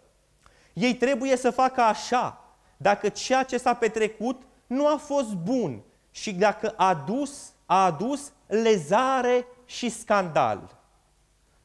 Ei 0.73 0.95
trebuie 0.95 1.37
să 1.37 1.51
facă 1.51 1.81
așa, 1.81 2.45
dacă 2.77 3.09
ceea 3.09 3.43
ce 3.43 3.59
s-a 3.59 3.75
petrecut 3.75 4.43
nu 4.67 4.87
a 4.87 4.97
fost 4.97 5.35
bun 5.35 5.83
și 6.11 6.35
dacă 6.35 6.75
a 6.77 6.89
adus, 6.89 7.53
a 7.67 7.85
adus 7.85 8.33
lezare 8.47 9.47
și 9.65 9.89
scandal. 9.89 10.77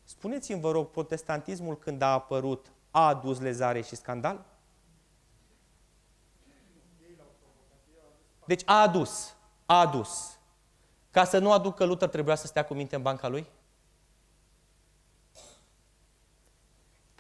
Spuneți-mi, 0.04 0.62
vă 0.62 0.72
rog, 0.72 0.88
protestantismul 0.88 1.78
când 1.78 2.02
a 2.02 2.12
apărut 2.12 2.72
a 2.92 3.08
adus 3.08 3.40
lezare 3.40 3.82
și 3.82 3.96
scandal? 3.96 4.46
Deci 8.46 8.62
a 8.66 8.82
adus, 8.82 9.36
a 9.66 9.80
adus. 9.80 10.40
Ca 11.12 11.24
să 11.24 11.40
nu 11.40 11.52
aducă 11.52 11.86
Luther 11.86 12.10
trebuia 12.10 12.36
să 12.36 12.48
stea 12.48 12.66
cu 12.66 12.74
minte 12.74 12.96
în 12.96 13.02
banca 13.02 13.28
lui? 13.28 13.48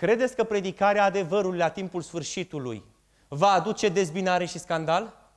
Credeți 0.01 0.35
că 0.35 0.43
predicarea 0.43 1.03
adevărului 1.03 1.57
la 1.57 1.69
timpul 1.69 2.01
sfârșitului 2.01 2.83
va 3.27 3.47
aduce 3.47 3.89
dezbinare 3.89 4.45
și 4.45 4.59
scandal? 4.59 5.31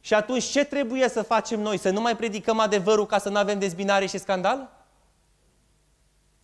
Și 0.00 0.14
atunci 0.14 0.44
ce 0.44 0.64
trebuie 0.64 1.08
să 1.08 1.22
facem 1.22 1.60
noi? 1.60 1.78
Să 1.78 1.90
nu 1.90 2.00
mai 2.00 2.16
predicăm 2.16 2.58
adevărul 2.58 3.06
ca 3.06 3.18
să 3.18 3.28
nu 3.28 3.36
avem 3.36 3.58
dezbinare 3.58 4.06
și 4.06 4.18
scandal? 4.18 4.86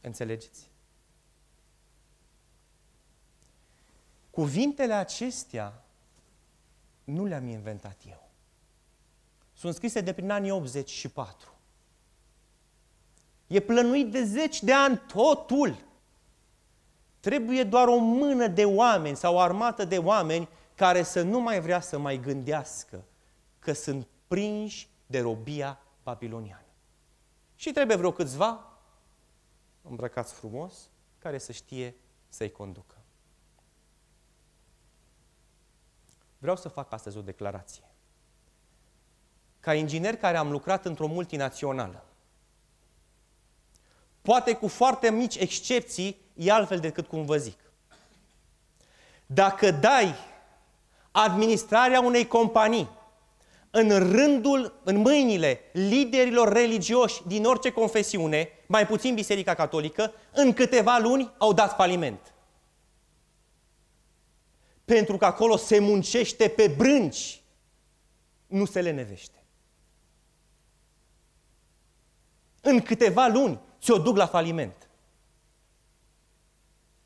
Înțelegeți? 0.00 0.70
Cuvintele 4.30 4.92
acestea 4.92 5.84
nu 7.04 7.24
le-am 7.24 7.48
inventat 7.48 8.00
eu. 8.08 8.30
Sunt 9.52 9.74
scrise 9.74 10.00
de 10.00 10.12
prin 10.12 10.30
anii 10.30 10.50
84. 10.50 11.54
E 13.46 13.60
plănuit 13.60 14.10
de 14.10 14.24
zeci 14.24 14.62
de 14.62 14.72
ani 14.72 15.00
totul. 15.12 15.88
Trebuie 17.20 17.64
doar 17.64 17.88
o 17.88 17.96
mână 17.96 18.46
de 18.46 18.64
oameni 18.64 19.16
sau 19.16 19.34
o 19.34 19.40
armată 19.40 19.84
de 19.84 19.98
oameni 19.98 20.48
care 20.74 21.02
să 21.02 21.22
nu 21.22 21.40
mai 21.40 21.60
vrea 21.60 21.80
să 21.80 21.98
mai 21.98 22.20
gândească 22.20 23.04
că 23.58 23.72
sunt 23.72 24.06
prinși 24.26 24.88
de 25.06 25.20
robia 25.20 25.80
babiloniană. 26.02 26.64
Și 27.56 27.72
trebuie 27.72 27.96
vreo 27.96 28.12
câțiva 28.12 28.64
îmbrăcați 29.82 30.32
frumos 30.32 30.88
care 31.18 31.38
să 31.38 31.52
știe 31.52 31.94
să-i 32.28 32.50
conducă. 32.50 32.94
Vreau 36.38 36.56
să 36.56 36.68
fac 36.68 36.92
astăzi 36.92 37.16
o 37.16 37.22
declarație. 37.22 37.84
Ca 39.60 39.74
inginer 39.74 40.16
care 40.16 40.36
am 40.36 40.50
lucrat 40.50 40.84
într-o 40.84 41.06
multinațională, 41.06 42.04
poate 44.22 44.52
cu 44.52 44.68
foarte 44.68 45.10
mici 45.10 45.36
excepții, 45.36 46.16
e 46.34 46.52
altfel 46.52 46.78
decât 46.78 47.06
cum 47.06 47.24
vă 47.24 47.36
zic. 47.36 47.58
Dacă 49.26 49.70
dai 49.70 50.14
administrarea 51.10 52.00
unei 52.00 52.26
companii 52.26 52.88
în 53.70 53.88
rândul, 54.12 54.80
în 54.84 54.96
mâinile 54.96 55.60
liderilor 55.72 56.52
religioși 56.52 57.22
din 57.26 57.44
orice 57.44 57.70
confesiune, 57.72 58.48
mai 58.66 58.86
puțin 58.86 59.14
Biserica 59.14 59.54
Catolică, 59.54 60.12
în 60.32 60.52
câteva 60.52 60.98
luni 60.98 61.32
au 61.38 61.52
dat 61.52 61.74
faliment. 61.74 62.34
Pentru 64.84 65.16
că 65.16 65.24
acolo 65.24 65.56
se 65.56 65.78
muncește 65.78 66.48
pe 66.48 66.74
brânci, 66.76 67.42
nu 68.46 68.64
se 68.64 68.80
lenevește. 68.80 69.44
În 72.60 72.80
câteva 72.80 73.26
luni 73.26 73.60
ți-o 73.80 73.98
duc 73.98 74.16
la 74.16 74.26
faliment. 74.26 74.88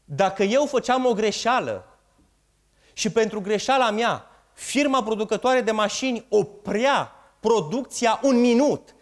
Dacă 0.05 0.43
eu 0.43 0.67
făceam 0.67 1.07
o 1.07 1.13
greșeală 1.13 1.99
și 2.93 3.11
pentru 3.11 3.41
greșeala 3.41 3.91
mea 3.91 4.27
firma 4.53 5.03
producătoare 5.03 5.61
de 5.61 5.71
mașini 5.71 6.27
oprea 6.29 7.13
producția 7.41 8.21
un 8.23 8.41
minut, 8.41 8.95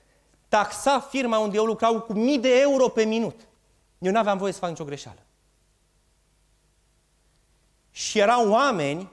taxa 0.48 1.00
firma 1.00 1.38
unde 1.38 1.56
eu 1.56 1.64
lucrau 1.64 2.00
cu 2.00 2.12
mii 2.12 2.38
de 2.38 2.60
euro 2.60 2.88
pe 2.88 3.04
minut, 3.04 3.40
eu 3.98 4.12
nu 4.12 4.18
aveam 4.18 4.38
voie 4.38 4.52
să 4.52 4.58
fac 4.58 4.68
nicio 4.68 4.84
greșeală. 4.84 5.18
Și 7.90 8.18
erau 8.18 8.50
oameni 8.50 9.10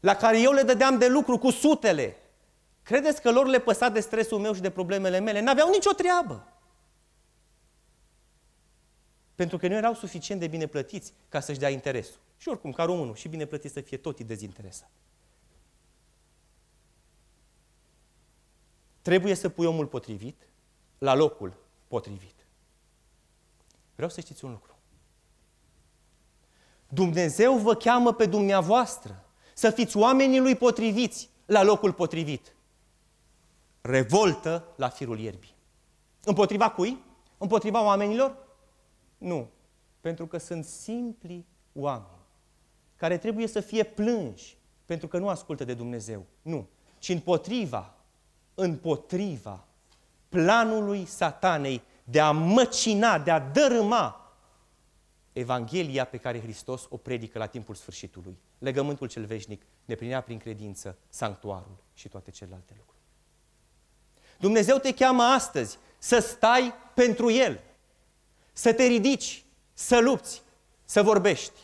la 0.00 0.14
care 0.14 0.40
eu 0.40 0.52
le 0.52 0.62
dădeam 0.62 0.98
de 0.98 1.08
lucru 1.08 1.38
cu 1.38 1.50
sutele. 1.50 2.16
Credeți 2.82 3.22
că 3.22 3.30
lor 3.30 3.46
le 3.46 3.58
păsa 3.58 3.88
de 3.88 4.00
stresul 4.00 4.38
meu 4.38 4.52
și 4.52 4.60
de 4.60 4.70
problemele 4.70 5.18
mele? 5.18 5.40
N-aveau 5.40 5.68
nicio 5.70 5.90
treabă. 5.90 6.46
Pentru 9.40 9.58
că 9.58 9.68
nu 9.68 9.74
erau 9.74 9.94
suficient 9.94 10.40
de 10.40 10.46
bine 10.46 10.66
plătiți 10.66 11.12
ca 11.28 11.40
să-și 11.40 11.58
dea 11.58 11.68
interesul. 11.68 12.20
Și 12.36 12.48
oricum, 12.48 12.72
ca 12.72 12.84
românul, 12.84 13.14
și 13.14 13.28
bine 13.28 13.44
plătit 13.44 13.72
să 13.72 13.80
fie 13.80 13.96
tot 13.96 14.20
dezinteresat. 14.20 14.90
Trebuie 19.02 19.34
să 19.34 19.48
pui 19.48 19.66
omul 19.66 19.86
potrivit 19.86 20.48
la 20.98 21.14
locul 21.14 21.54
potrivit. 21.88 22.34
Vreau 23.94 24.10
să 24.10 24.20
știți 24.20 24.44
un 24.44 24.50
lucru. 24.50 24.78
Dumnezeu 26.88 27.58
vă 27.58 27.74
cheamă 27.74 28.12
pe 28.12 28.26
dumneavoastră 28.26 29.24
să 29.54 29.70
fiți 29.70 29.96
oamenii 29.96 30.40
lui 30.40 30.56
potriviți 30.56 31.30
la 31.46 31.62
locul 31.62 31.92
potrivit. 31.92 32.54
Revoltă 33.80 34.72
la 34.76 34.88
firul 34.88 35.18
ierbii. 35.18 35.54
Împotriva 36.24 36.70
cui? 36.70 37.02
Împotriva 37.38 37.84
oamenilor? 37.84 38.48
Nu. 39.20 39.50
Pentru 40.00 40.26
că 40.26 40.38
sunt 40.38 40.64
simpli 40.64 41.46
oameni 41.72 42.18
care 42.96 43.18
trebuie 43.18 43.46
să 43.46 43.60
fie 43.60 43.82
plânși 43.82 44.58
pentru 44.84 45.08
că 45.08 45.18
nu 45.18 45.28
ascultă 45.28 45.64
de 45.64 45.74
Dumnezeu. 45.74 46.26
Nu. 46.42 46.68
Ci 46.98 47.08
împotriva, 47.08 47.94
împotriva 48.54 49.64
planului 50.28 51.04
satanei 51.04 51.82
de 52.04 52.20
a 52.20 52.30
măcina, 52.30 53.18
de 53.18 53.30
a 53.30 53.38
dărâma 53.38 54.34
Evanghelia 55.32 56.04
pe 56.04 56.16
care 56.16 56.40
Hristos 56.40 56.86
o 56.88 56.96
predică 56.96 57.38
la 57.38 57.46
timpul 57.46 57.74
sfârșitului. 57.74 58.38
Legământul 58.58 59.08
cel 59.08 59.24
veșnic 59.24 59.62
ne 59.84 59.94
prinea 59.94 60.20
prin 60.20 60.38
credință 60.38 60.98
sanctuarul 61.08 61.76
și 61.94 62.08
toate 62.08 62.30
celelalte 62.30 62.74
lucruri. 62.78 63.02
Dumnezeu 64.38 64.76
te 64.76 64.94
cheamă 64.94 65.22
astăzi 65.22 65.78
să 65.98 66.18
stai 66.18 66.72
pentru 66.94 67.30
El, 67.30 67.60
să 68.52 68.72
te 68.72 68.84
ridici, 68.84 69.44
să 69.72 69.98
lupți, 69.98 70.42
să 70.84 71.02
vorbești, 71.02 71.60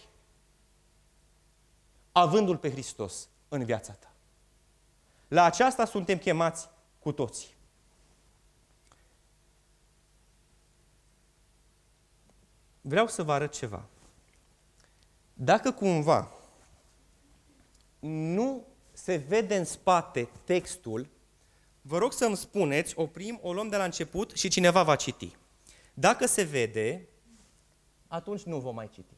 avându-L 2.12 2.56
pe 2.56 2.70
Hristos 2.70 3.28
în 3.48 3.64
viața 3.64 3.92
ta. 3.92 4.10
La 5.28 5.44
aceasta 5.44 5.84
suntem 5.84 6.18
chemați 6.18 6.68
cu 6.98 7.12
toții. 7.12 7.56
vreau 12.88 13.08
să 13.08 13.22
vă 13.22 13.32
arăt 13.32 13.52
ceva. 13.52 13.84
Dacă 15.34 15.72
cumva 15.72 16.30
nu 17.98 18.66
se 18.92 19.16
vede 19.16 19.56
în 19.56 19.64
spate 19.64 20.28
textul, 20.44 21.06
vă 21.80 21.98
rog 21.98 22.12
să-mi 22.12 22.36
spuneți, 22.36 22.98
oprim, 22.98 23.38
o 23.42 23.52
luăm 23.52 23.68
de 23.68 23.76
la 23.76 23.84
început 23.84 24.32
și 24.34 24.48
cineva 24.48 24.82
va 24.82 24.96
citi. 24.96 25.36
Dacă 25.98 26.26
se 26.26 26.42
vede, 26.42 27.08
atunci 28.06 28.42
nu 28.42 28.60
vom 28.60 28.74
mai 28.74 28.88
citi. 28.88 29.14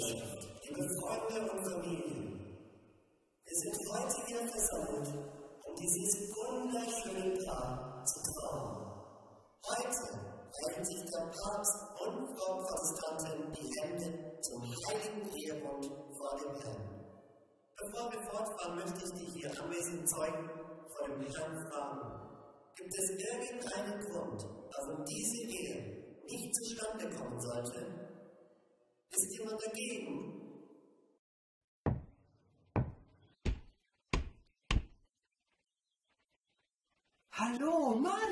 You 0.00 0.76
find 1.02 1.22
them 1.28 1.48
formula 1.48 1.72
the. 1.72 1.82
me 1.82 2.07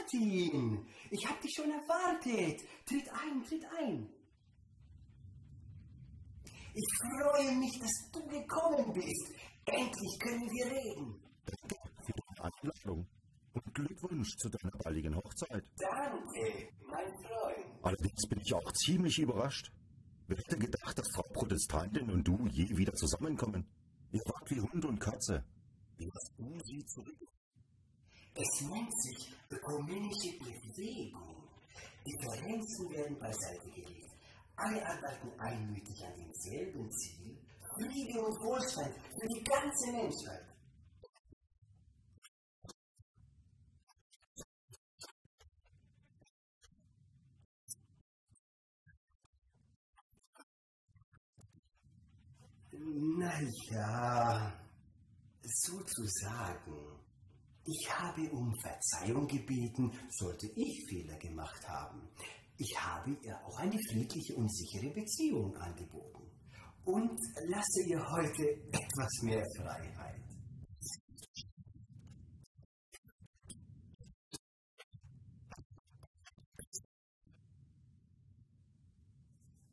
Martin! 0.06 0.86
Ich 1.10 1.26
hab 1.26 1.40
dich 1.40 1.52
schon 1.54 1.70
erwartet. 1.70 2.60
Tritt 2.86 3.08
ein, 3.12 3.42
tritt 3.44 3.64
ein. 3.78 4.08
Ich 6.74 6.86
freue 7.00 7.56
mich, 7.56 7.78
dass 7.80 8.10
du 8.12 8.20
gekommen 8.26 8.92
bist. 8.92 9.32
Endlich 9.64 10.18
können 10.20 10.48
wir 10.50 10.66
reden. 10.66 11.20
für 12.04 12.12
deine 12.12 12.52
Einladung 12.52 13.06
und 13.54 13.74
Glückwunsch 13.74 14.36
zu 14.36 14.48
deiner 14.48 14.76
baldigen 14.76 15.16
Hochzeit. 15.16 15.64
Danke, 15.78 16.68
mein 16.86 17.12
Freund. 17.24 17.84
Allerdings 17.84 18.28
bin 18.28 18.40
ich 18.40 18.54
auch 18.54 18.72
ziemlich 18.72 19.18
überrascht. 19.18 19.72
Wer 20.28 20.36
hätte 20.38 20.58
gedacht, 20.58 20.98
dass 20.98 21.08
Frau 21.14 21.22
Protestantin 21.32 22.10
und 22.10 22.24
du 22.26 22.46
je 22.48 22.76
wieder 22.76 22.92
zusammenkommen? 22.94 23.66
Ihr 24.12 24.22
wart 24.26 24.50
wie 24.50 24.60
Hund 24.60 24.84
und 24.84 24.98
Katze. 24.98 25.44
Wie 25.96 26.10
hast 26.12 26.32
du 26.36 26.58
sie 26.64 26.84
zurück? 26.84 27.35
Es 28.38 28.60
nennt 28.60 28.92
sich 29.02 29.34
ökumenische 29.50 30.38
Bewegung. 30.38 31.48
Differenzen 32.04 32.90
werden 32.90 33.18
beiseite 33.18 33.70
gelegt. 33.70 34.10
Alle 34.56 34.86
arbeiten 34.86 35.40
einmütig 35.40 36.04
an 36.04 36.12
demselben 36.18 36.90
Ziel. 36.92 37.38
Friede 37.74 38.20
und 38.20 38.38
Wohlstand 38.44 38.94
für 38.94 39.26
die 39.26 39.42
ganze 39.42 39.92
Menschheit. 39.92 40.46
Naja, 53.18 54.52
sozusagen. 55.42 57.06
Ich 57.68 57.90
habe 57.90 58.30
um 58.30 58.54
Verzeihung 58.60 59.26
gebeten, 59.26 59.90
sollte 60.10 60.46
ich 60.54 60.86
Fehler 60.88 61.18
gemacht 61.18 61.68
haben. 61.68 62.08
Ich 62.58 62.78
habe 62.78 63.10
ihr 63.22 63.36
auch 63.44 63.58
eine 63.58 63.76
friedliche 63.90 64.36
und 64.36 64.48
sichere 64.54 64.92
Beziehung 64.94 65.56
angeboten. 65.56 66.30
Und 66.84 67.18
lasse 67.48 67.82
ihr 67.88 68.00
heute 68.08 68.44
etwas 68.70 69.22
mehr 69.22 69.44
Freiheit. 69.56 70.22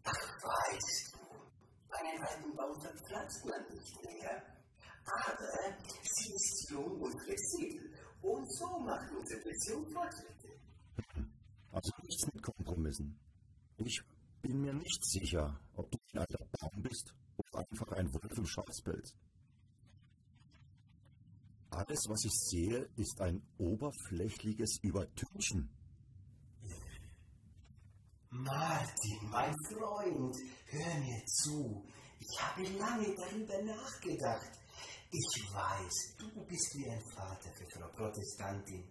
Ach, 0.03 0.13
weißt 0.41 1.13
du, 1.13 1.95
einen 1.95 2.23
alten 2.23 2.55
Baum 2.55 2.81
verpflanzt 2.81 3.45
man 3.45 3.61
nicht 3.71 4.03
mehr. 4.03 4.41
Aber 5.05 5.82
sie 6.15 6.75
und 6.75 7.21
flexibel. 7.21 7.91
Und 8.21 8.51
so 8.53 8.79
macht 8.79 9.11
unsere 9.11 9.41
Beziehung 9.41 9.85
Fortschritte. 9.91 10.49
Also 11.71 11.91
nichts 12.03 12.25
mit 12.33 12.41
Kompromissen. 12.41 13.19
Ich 13.77 14.01
bin 14.41 14.61
mir 14.61 14.73
nicht 14.73 15.03
sicher, 15.05 15.59
ob 15.75 15.89
du 15.91 15.97
ein 16.13 16.19
alter 16.19 16.45
Baum 16.59 16.81
bist 16.81 17.13
oder 17.37 17.65
einfach 17.69 17.91
ein 17.93 18.13
Wolf 18.13 18.37
im 18.37 18.45
Schafspelz. 18.45 19.15
Alles, 21.71 22.05
was 22.07 22.23
ich 22.25 22.33
sehe, 22.33 22.87
ist 22.97 23.19
ein 23.19 23.41
oberflächliches 23.57 24.77
Übertünchen. 24.83 25.69
Martin, 28.29 29.29
mein 29.29 29.55
Freund, 29.69 30.35
hör 30.67 30.99
mir 30.99 31.25
zu. 31.25 31.83
Ich 32.19 32.41
habe 32.41 32.63
lange 32.77 33.15
darüber 33.15 33.61
nachgedacht. 33.63 34.62
Ich 35.15 35.53
weiß, 35.53 36.15
du 36.17 36.43
bist 36.45 36.73
wie 36.73 36.89
ein 36.89 37.03
Vater 37.13 37.51
für 37.53 37.69
Frau 37.69 37.87
Protestantin. 37.89 38.83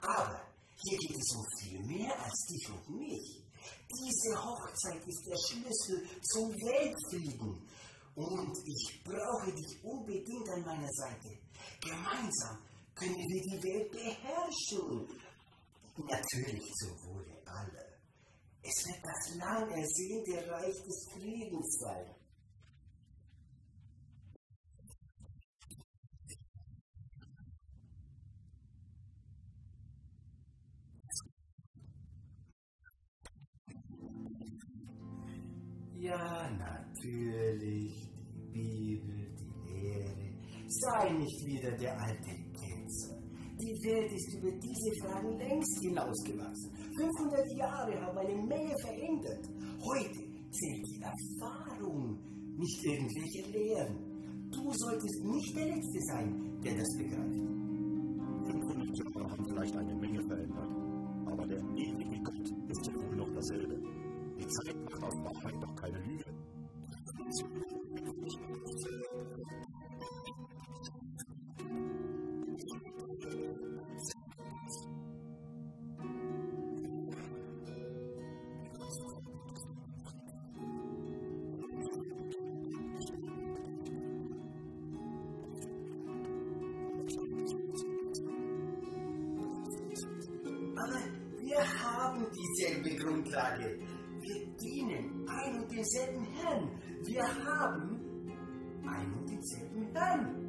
Aber 0.00 0.40
hier 0.74 0.98
geht 0.98 1.18
es 1.18 1.36
um 1.36 1.44
viel 1.60 1.84
mehr 1.84 2.18
als 2.18 2.46
dich 2.46 2.70
und 2.70 2.96
mich. 2.96 3.44
Diese 3.92 4.42
Hochzeit 4.42 5.06
ist 5.06 5.26
der 5.26 5.36
Schlüssel 5.36 6.08
zum 6.32 6.48
Weltfrieden. 6.48 7.68
Und 8.14 8.56
ich 8.64 9.04
brauche 9.04 9.52
dich 9.52 9.84
unbedingt 9.84 10.48
an 10.48 10.64
meiner 10.64 10.92
Seite. 10.92 11.36
Gemeinsam 11.82 12.56
können 12.94 13.14
wir 13.14 13.42
die 13.42 13.62
Welt 13.62 13.90
beherrschen. 13.90 15.20
Natürlich 15.98 16.72
zum 16.72 16.96
Wohle 17.04 17.36
aller. 17.44 17.86
Es 18.62 18.86
wird 18.86 19.04
das 19.04 19.34
lang 19.36 19.70
ersehnte 19.70 20.50
Reich 20.50 20.82
des 20.82 21.06
Friedens 21.12 21.78
sein. 21.80 22.15
Sei 40.86 41.10
nicht 41.14 41.44
wieder 41.44 41.72
der 41.72 42.00
alte 42.00 42.30
Ketzer. 42.54 43.18
Die 43.58 43.74
Welt 43.82 44.12
ist 44.12 44.38
über 44.38 44.52
diese 44.52 44.92
Fragen 45.02 45.36
längst 45.36 45.82
hinausgewachsen. 45.82 46.70
500 46.96 47.58
Jahre 47.58 48.00
haben 48.02 48.18
eine 48.18 48.36
Menge 48.46 48.74
verändert. 48.82 49.50
Heute 49.82 50.22
zählt 50.52 50.86
die 50.86 51.02
Erfahrung, 51.02 52.16
nicht 52.56 52.84
irgendwelche 52.84 53.50
Lehren. 53.50 53.96
Du 54.52 54.70
solltest 54.74 55.24
nicht 55.24 55.56
der 55.56 55.66
Letzte 55.74 56.00
sein, 56.02 56.60
der 56.62 56.76
das 56.76 56.96
begreift. 56.96 57.40
500 58.46 58.98
Jahre 58.98 59.30
haben 59.30 59.44
vielleicht 59.44 59.76
eine 59.76 59.94
Menge 59.96 60.22
verändert, 60.22 60.70
aber 61.26 61.46
der 61.48 61.62
ewige 61.74 62.22
Gott 62.22 62.48
ist 62.68 62.86
ja 62.86 62.94
wohl 62.94 63.16
noch 63.16 63.32
dasselbe. 63.34 63.74
Die 64.38 64.46
Zeit 64.46 64.76
macht 64.84 65.02
auf 65.02 65.14
Wahrheit 65.24 65.54
doch 65.60 65.74
keine 65.74 65.98
Lüge. 65.98 66.24
Grundlage. 93.06 93.78
Wir 94.20 94.46
dienen 94.56 95.28
ein 95.28 95.62
und 95.62 95.70
denselben 95.70 96.26
Herrn. 96.34 96.70
Wir 97.04 97.22
haben 97.22 98.00
ein 98.84 99.12
und 99.14 99.30
denselben 99.30 99.86
Herrn. 99.94 100.46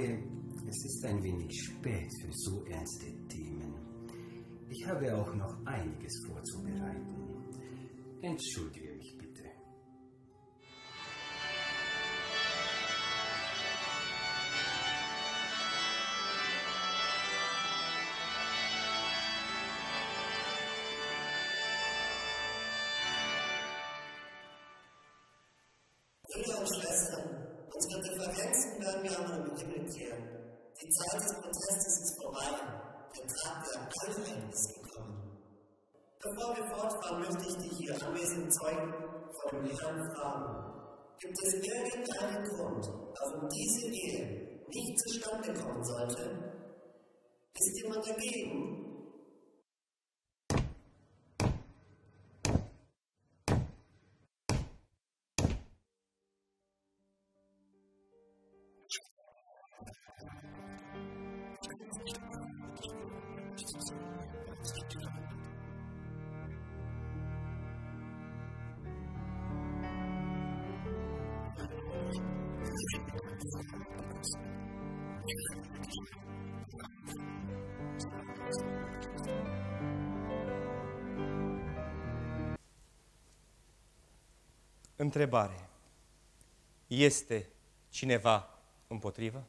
Denke, 0.00 0.28
es 0.68 0.84
ist 0.84 1.04
ein 1.04 1.22
wenig 1.22 1.52
spät 1.62 2.10
für 2.20 2.32
so 2.32 2.64
ernste 2.64 3.06
Themen. 3.28 3.74
Ich 4.68 4.86
habe 4.86 5.14
auch 5.16 5.34
noch 5.34 5.66
einiges 5.66 6.24
vorzubereiten. 6.26 7.16
Entschuldige 8.22 8.94
mich 8.94 9.16
bitte. 9.18 9.59
Die 30.90 30.96
Zeit 30.96 31.22
des 31.22 31.34
Protestes 31.34 32.00
ist 32.02 32.20
vorbei. 32.20 32.50
Der 33.14 33.26
Tag 33.28 33.62
der 33.62 33.80
Einheit 33.80 34.52
ist 34.52 34.74
gekommen. 34.74 35.38
Bevor 36.18 36.56
wir 36.56 36.66
fortfahren, 36.66 37.20
möchte 37.20 37.46
ich 37.46 37.56
die 37.58 37.76
hier 37.76 37.94
anwesenden 37.94 38.50
Zeugen 38.50 38.92
vor 39.30 39.50
dem 39.52 39.70
Herrn 39.70 40.10
fragen. 40.16 40.50
Gibt 41.20 41.38
es 41.46 41.54
irgendeinen 41.54 42.44
Grund, 42.44 42.88
warum 42.88 43.48
diese 43.50 43.86
Ehe 43.86 44.64
nicht 44.66 44.98
zustande 44.98 45.54
kommen 45.62 45.84
sollte? 45.84 46.22
Ist 47.54 47.82
jemand 47.84 48.08
dagegen? 48.08 48.69
Întrebare. 85.00 85.68
Este 86.86 87.48
cineva 87.88 88.58
împotrivă? 88.88 89.46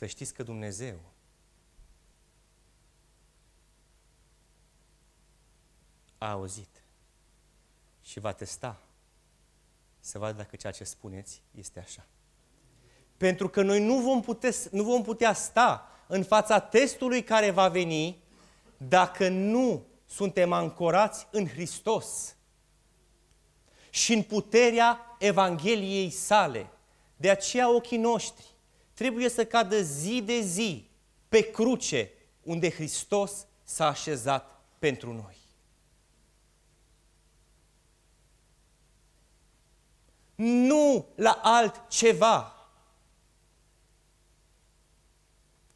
Să 0.00 0.06
știți 0.06 0.34
că 0.34 0.42
Dumnezeu 0.42 0.98
a 6.18 6.30
auzit 6.30 6.82
și 8.02 8.20
va 8.20 8.32
testa 8.32 8.80
să 9.98 10.18
vadă 10.18 10.36
dacă 10.36 10.56
ceea 10.56 10.72
ce 10.72 10.84
spuneți 10.84 11.42
este 11.50 11.80
așa. 11.80 12.06
Pentru 13.16 13.48
că 13.48 13.62
noi 13.62 13.84
nu 13.84 13.98
vom, 13.98 14.20
putea, 14.20 14.50
nu 14.70 14.82
vom 14.82 15.02
putea 15.02 15.32
sta 15.32 15.88
în 16.06 16.24
fața 16.24 16.60
testului 16.60 17.22
care 17.22 17.50
va 17.50 17.68
veni 17.68 18.22
dacă 18.76 19.28
nu 19.28 19.86
suntem 20.06 20.52
ancorați 20.52 21.26
în 21.30 21.48
Hristos 21.48 22.36
și 23.90 24.12
în 24.12 24.22
puterea 24.22 25.16
Evangheliei 25.18 26.10
sale. 26.10 26.70
De 27.16 27.30
aceea 27.30 27.74
ochii 27.74 27.98
noștri 27.98 28.49
trebuie 29.00 29.28
să 29.28 29.46
cadă 29.46 29.82
zi 29.82 30.22
de 30.22 30.40
zi 30.40 30.90
pe 31.28 31.50
cruce 31.50 32.10
unde 32.42 32.70
Hristos 32.70 33.46
s-a 33.62 33.86
așezat 33.86 34.60
pentru 34.78 35.12
noi. 35.12 35.36
Nu 40.34 41.06
la 41.14 41.40
altceva. 41.42 42.68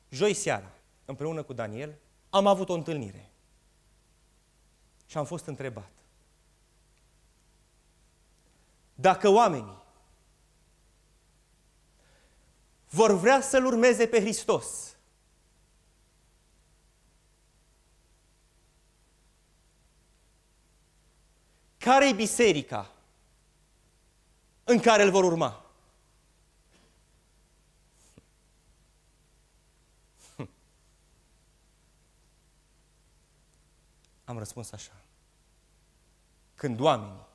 Joi 0.09 0.35
seara, 0.35 0.73
împreună 1.05 1.43
cu 1.43 1.53
Daniel, 1.53 1.99
am 2.31 2.47
avut 2.47 2.69
o 2.69 2.75
întâlnire. 2.75 3.31
Și 5.07 5.17
am 5.17 5.25
fost 5.25 5.47
întrebat. 5.47 5.91
Dacă 8.95 9.29
oamenii 9.29 9.83
vor 12.95 13.13
vrea 13.13 13.41
să-L 13.41 13.65
urmeze 13.65 14.07
pe 14.07 14.21
Hristos, 14.21 14.97
care 21.79 22.09
e 22.09 22.13
biserica 22.13 22.93
în 24.65 24.81
care 24.81 25.03
îl 25.03 25.11
vor 25.11 25.25
urma? 25.25 25.65
Am 34.25 34.39
răspuns 34.39 34.73
așa. 34.73 34.93
Când 36.55 36.81
oamenii 36.81 37.27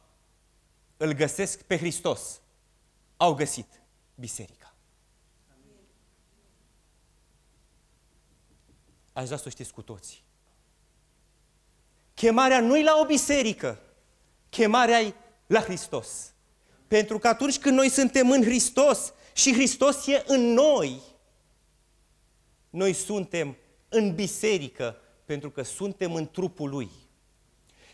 îl 0.98 1.12
găsesc 1.12 1.62
pe 1.62 1.78
Hristos, 1.78 2.40
au 3.18 3.34
găsit 3.34 3.82
biserica. 4.16 4.59
Aș 9.20 9.26
vrea 9.26 9.38
să 9.38 9.44
o 9.48 9.50
știți 9.50 9.74
cu 9.74 9.82
toții. 9.82 10.24
Chemarea 12.14 12.60
nu-i 12.60 12.84
la 12.84 13.00
o 13.02 13.06
biserică, 13.06 13.80
chemarea 14.50 15.02
e 15.02 15.14
la 15.48 15.60
Hristos. 15.60 16.34
Pentru 16.88 17.20
că 17.20 17.28
atunci 17.28 17.60
când 17.60 17.78
noi 17.78 17.90
suntem 17.90 18.32
în 18.32 18.44
Hristos 18.44 19.14
și 19.34 19.54
Hristos 19.54 20.08
e 20.08 20.24
în 20.28 20.42
noi, 20.54 21.02
noi 22.70 22.94
suntem 22.94 23.58
în 23.90 24.16
biserică 24.16 24.98
pentru 25.26 25.50
că 25.50 25.62
suntem 25.62 26.14
în 26.14 26.30
trupul 26.32 26.70
Lui. 26.70 26.90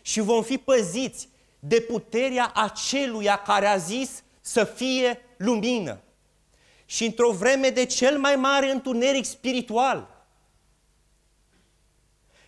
Și 0.02 0.20
vom 0.20 0.42
fi 0.42 0.58
păziți 0.58 1.28
de 1.58 1.80
puterea 1.80 2.52
aceluia 2.54 3.36
care 3.36 3.66
a 3.66 3.76
zis 3.76 4.22
să 4.40 4.64
fie 4.64 5.20
lumină. 5.36 6.00
Și 6.84 7.04
într-o 7.04 7.30
vreme 7.30 7.68
de 7.68 7.84
cel 7.84 8.18
mai 8.18 8.36
mare 8.36 8.70
întuneric 8.70 9.24
spiritual, 9.24 10.15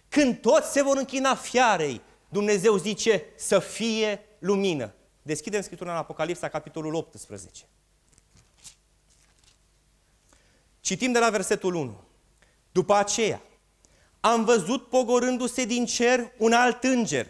când 0.09 0.41
toți 0.41 0.73
se 0.73 0.83
vor 0.83 0.97
închina 0.97 1.35
fiarei, 1.35 2.01
Dumnezeu 2.29 2.77
zice 2.77 3.25
să 3.37 3.59
fie 3.59 4.21
lumină. 4.39 4.95
Deschidem 5.23 5.61
Scriptura 5.61 5.91
în 5.91 5.97
Apocalipsa, 5.97 6.49
capitolul 6.49 6.95
18. 6.95 7.65
Citim 10.81 11.13
de 11.13 11.19
la 11.19 11.31
versetul 11.31 11.75
1. 11.75 12.01
După 12.73 12.95
aceea, 12.95 13.43
am 14.21 14.45
văzut 14.45 14.89
pogorându-se 14.89 15.65
din 15.65 15.87
cer 15.87 16.33
un 16.37 16.53
alt 16.53 16.85
înger, 16.85 17.27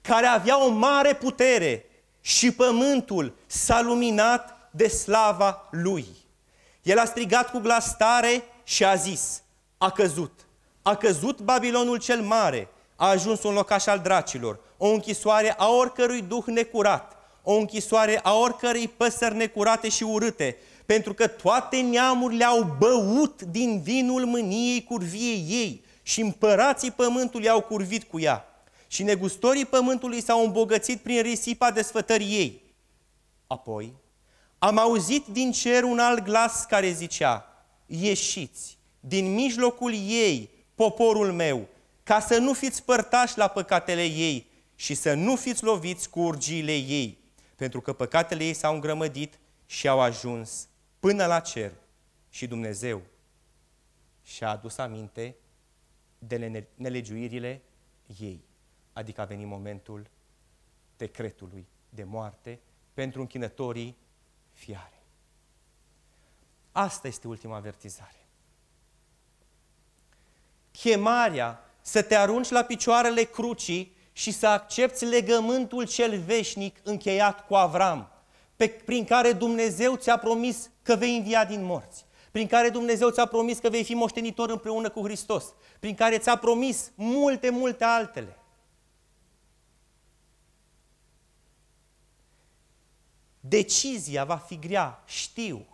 care 0.00 0.26
avea 0.26 0.64
o 0.64 0.68
mare 0.68 1.14
putere 1.14 1.86
și 2.20 2.52
pământul 2.52 3.36
s-a 3.46 3.80
luminat 3.80 4.70
de 4.70 4.88
slava 4.88 5.68
lui. 5.70 6.06
El 6.82 6.98
a 6.98 7.04
strigat 7.04 7.50
cu 7.50 7.58
glas 7.58 7.96
tare 7.96 8.42
și 8.64 8.84
a 8.84 8.94
zis, 8.94 9.42
a 9.78 9.90
căzut, 9.90 10.46
a 10.88 10.96
căzut 10.96 11.40
Babilonul 11.40 11.98
cel 11.98 12.20
mare, 12.20 12.68
a 12.96 13.08
ajuns 13.08 13.42
un 13.42 13.52
locaș 13.52 13.86
al 13.86 13.98
dracilor, 13.98 14.60
o 14.76 14.88
închisoare 14.88 15.54
a 15.58 15.68
oricărui 15.70 16.22
duh 16.22 16.44
necurat, 16.46 17.16
o 17.42 17.52
închisoare 17.52 18.20
a 18.22 18.34
oricărei 18.34 18.88
păsări 18.88 19.36
necurate 19.36 19.88
și 19.88 20.02
urâte, 20.02 20.56
pentru 20.86 21.14
că 21.14 21.26
toate 21.26 21.80
neamurile 21.80 22.44
au 22.44 22.76
băut 22.78 23.42
din 23.42 23.80
vinul 23.80 24.24
mâniei 24.24 24.84
curviei 24.84 25.46
ei 25.48 25.84
și 26.02 26.20
împărații 26.20 26.90
pământului 26.90 27.48
au 27.48 27.60
curvit 27.60 28.02
cu 28.02 28.20
ea 28.20 28.44
și 28.86 29.02
negustorii 29.02 29.64
pământului 29.64 30.22
s-au 30.22 30.44
îmbogățit 30.44 31.00
prin 31.00 31.22
risipa 31.22 31.70
desfătării 31.70 32.36
ei. 32.36 32.62
Apoi 33.46 33.92
am 34.58 34.78
auzit 34.78 35.26
din 35.26 35.52
cer 35.52 35.82
un 35.82 35.98
alt 35.98 36.24
glas 36.24 36.64
care 36.64 36.90
zicea, 36.90 37.66
ieșiți 37.86 38.78
din 39.00 39.34
mijlocul 39.34 39.92
ei, 39.92 40.56
poporul 40.78 41.32
meu, 41.32 41.68
ca 42.02 42.20
să 42.20 42.38
nu 42.38 42.52
fiți 42.52 42.84
părtași 42.84 43.38
la 43.38 43.48
păcatele 43.48 44.04
ei 44.04 44.50
și 44.74 44.94
să 44.94 45.14
nu 45.14 45.36
fiți 45.36 45.64
loviți 45.64 46.10
cu 46.10 46.20
urgiile 46.20 46.76
ei, 46.76 47.18
pentru 47.56 47.80
că 47.80 47.92
păcatele 47.92 48.44
ei 48.44 48.54
s-au 48.54 48.74
îngrămădit 48.74 49.38
și 49.66 49.88
au 49.88 50.00
ajuns 50.00 50.68
până 51.00 51.26
la 51.26 51.40
cer 51.40 51.72
și 52.28 52.46
Dumnezeu 52.46 53.02
și-a 54.22 54.48
adus 54.50 54.78
aminte 54.78 55.36
de 56.18 56.66
nelegiuirile 56.74 57.62
ei. 58.18 58.44
Adică 58.92 59.20
a 59.20 59.24
venit 59.24 59.46
momentul 59.46 60.10
decretului 60.96 61.66
de 61.88 62.04
moarte 62.04 62.60
pentru 62.94 63.20
închinătorii 63.20 63.96
fiare. 64.52 65.02
Asta 66.72 67.08
este 67.08 67.28
ultima 67.28 67.56
avertizare. 67.56 68.17
Chemarea 70.80 71.60
să 71.80 72.02
te 72.02 72.16
arunci 72.16 72.48
la 72.48 72.62
picioarele 72.62 73.22
crucii 73.22 73.96
și 74.12 74.30
să 74.30 74.46
accepti 74.46 75.04
legământul 75.04 75.86
cel 75.86 76.20
veșnic 76.20 76.76
încheiat 76.82 77.46
cu 77.46 77.54
Avram, 77.54 78.10
pe, 78.56 78.68
prin 78.68 79.04
care 79.04 79.32
Dumnezeu 79.32 79.96
ți-a 79.96 80.16
promis 80.16 80.70
că 80.82 80.94
vei 80.94 81.16
învia 81.16 81.44
din 81.44 81.64
morți. 81.64 82.06
prin 82.30 82.46
care 82.46 82.68
Dumnezeu 82.68 83.10
ți-a 83.10 83.26
promis 83.26 83.58
că 83.58 83.68
vei 83.68 83.84
fi 83.84 83.94
moștenitor 83.94 84.50
împreună 84.50 84.90
cu 84.90 85.02
Hristos, 85.02 85.44
prin 85.80 85.94
care 85.94 86.18
ți-a 86.18 86.36
promis 86.36 86.90
multe, 86.94 87.50
multe 87.50 87.84
altele. 87.84 88.38
Decizia 93.40 94.24
va 94.24 94.36
fi 94.36 94.58
grea, 94.58 95.02
știu. 95.06 95.66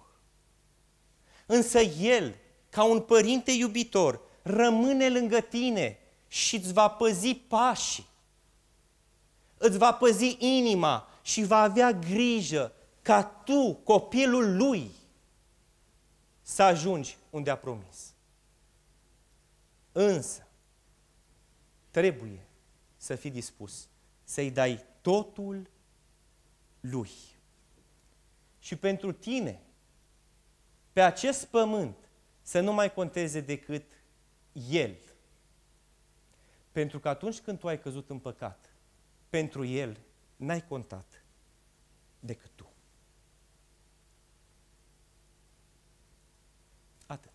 Însă 1.46 1.78
El, 1.80 2.34
ca 2.70 2.84
un 2.84 3.00
părinte 3.00 3.50
iubitor, 3.50 4.20
rămâne 4.44 5.08
lângă 5.08 5.40
tine 5.40 5.98
și 6.28 6.56
îți 6.56 6.72
va 6.72 6.88
păzi 6.88 7.34
pașii. 7.34 8.06
Îți 9.58 9.78
va 9.78 9.94
păzi 9.94 10.36
inima 10.38 11.08
și 11.22 11.44
va 11.44 11.60
avea 11.60 11.92
grijă 11.92 12.72
ca 13.02 13.24
tu, 13.24 13.74
copilul 13.74 14.56
Lui, 14.56 14.90
să 16.42 16.62
ajungi 16.62 17.16
unde 17.30 17.50
a 17.50 17.56
promis. 17.56 18.12
Însă, 19.92 20.46
trebuie 21.90 22.46
să 22.96 23.14
fii 23.14 23.30
dispus 23.30 23.88
să-i 24.24 24.50
dai 24.50 24.84
totul 25.00 25.70
Lui. 26.80 27.10
Și 28.58 28.76
pentru 28.76 29.12
tine, 29.12 29.60
pe 30.92 31.00
acest 31.00 31.44
pământ, 31.44 31.96
să 32.42 32.60
nu 32.60 32.72
mai 32.72 32.92
conteze 32.92 33.40
decât 33.40 33.84
El. 34.54 34.96
Pentru 36.72 37.00
că 37.00 37.08
atunci 37.08 37.40
când 37.40 37.58
tu 37.58 37.68
ai 37.68 37.80
căzut 37.80 38.10
în 38.10 38.18
păcat, 38.18 38.74
pentru 39.28 39.64
El 39.64 40.00
n-ai 40.36 40.66
contat 40.66 41.24
decât 42.20 42.50
tu. 42.54 42.72
Atât. 47.06 47.32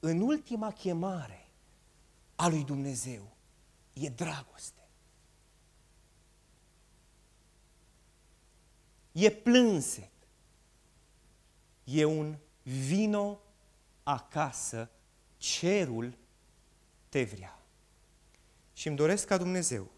În 0.00 0.20
ultima 0.20 0.72
chemare 0.72 1.48
a 2.34 2.48
lui 2.48 2.64
Dumnezeu 2.64 3.36
e 3.92 4.08
dragoste. 4.08 4.88
E 9.12 9.30
plânset. 9.30 10.11
E 11.84 12.04
un 12.04 12.36
vino 12.62 13.40
acasă, 14.02 14.90
cerul 15.36 16.16
te 17.08 17.24
vrea. 17.24 17.62
Și 18.72 18.88
îmi 18.88 18.96
doresc 18.96 19.26
ca 19.26 19.36
Dumnezeu, 19.36 19.90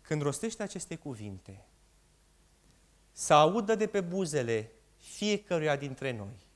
când 0.00 0.22
rostește 0.22 0.62
aceste 0.62 0.96
cuvinte, 0.96 1.64
să 3.12 3.34
audă 3.34 3.74
de 3.74 3.86
pe 3.86 4.00
buzele 4.00 4.72
fiecăruia 4.98 5.76
dintre 5.76 6.10
noi. 6.10 6.46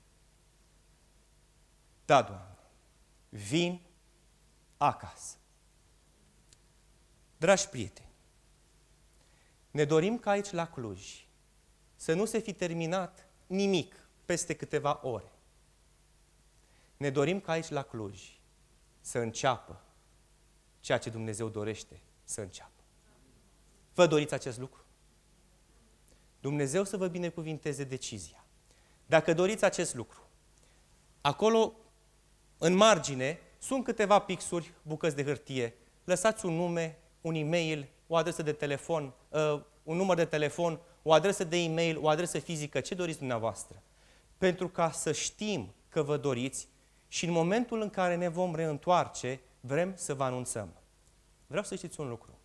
Da, 2.04 2.22
Doamne, 2.22 2.56
vin 3.28 3.80
acasă. 4.76 5.36
Dragi 7.36 7.68
prieteni, 7.68 8.08
ne 9.70 9.84
dorim 9.84 10.18
ca 10.18 10.30
aici 10.30 10.50
la 10.50 10.68
Cluj 10.68 11.27
să 11.98 12.14
nu 12.14 12.24
se 12.24 12.38
fi 12.38 12.52
terminat 12.52 13.26
nimic 13.46 14.08
peste 14.24 14.54
câteva 14.54 15.00
ore. 15.02 15.32
Ne 16.96 17.10
dorim 17.10 17.40
ca 17.40 17.52
aici 17.52 17.68
la 17.68 17.82
Cluj 17.82 18.40
să 19.00 19.18
înceapă 19.18 19.80
ceea 20.80 20.98
ce 20.98 21.10
Dumnezeu 21.10 21.48
dorește 21.48 22.00
să 22.24 22.40
înceapă. 22.40 22.82
Vă 23.94 24.06
doriți 24.06 24.34
acest 24.34 24.58
lucru? 24.58 24.84
Dumnezeu 26.40 26.84
să 26.84 26.96
vă 26.96 27.06
binecuvinteze 27.06 27.84
decizia. 27.84 28.44
Dacă 29.06 29.32
doriți 29.32 29.64
acest 29.64 29.94
lucru, 29.94 30.28
acolo, 31.20 31.74
în 32.58 32.74
margine, 32.74 33.38
sunt 33.58 33.84
câteva 33.84 34.18
pixuri, 34.18 34.72
bucăți 34.82 35.16
de 35.16 35.24
hârtie. 35.24 35.74
Lăsați 36.04 36.46
un 36.46 36.54
nume, 36.54 36.98
un 37.20 37.34
e-mail, 37.34 37.88
o 38.06 38.16
adresă 38.16 38.42
de 38.42 38.52
telefon, 38.52 39.12
uh, 39.28 39.62
un 39.82 39.96
număr 39.96 40.16
de 40.16 40.24
telefon, 40.24 40.80
o 41.08 41.12
adresă 41.12 41.44
de 41.44 41.56
e-mail, 41.56 41.98
o 42.00 42.08
adresă 42.08 42.38
fizică, 42.38 42.80
ce 42.80 42.94
doriți 42.94 43.18
dumneavoastră. 43.18 43.82
Pentru 44.38 44.68
ca 44.68 44.90
să 44.90 45.12
știm 45.12 45.74
că 45.88 46.02
vă 46.02 46.16
doriți 46.16 46.68
și 47.08 47.24
în 47.24 47.32
momentul 47.32 47.80
în 47.80 47.90
care 47.90 48.16
ne 48.16 48.28
vom 48.28 48.54
reîntoarce, 48.54 49.40
vrem 49.60 49.92
să 49.96 50.14
vă 50.14 50.24
anunțăm. 50.24 50.68
Vreau 51.46 51.64
să 51.64 51.74
știți 51.74 52.00
un 52.00 52.08
lucru. 52.08 52.38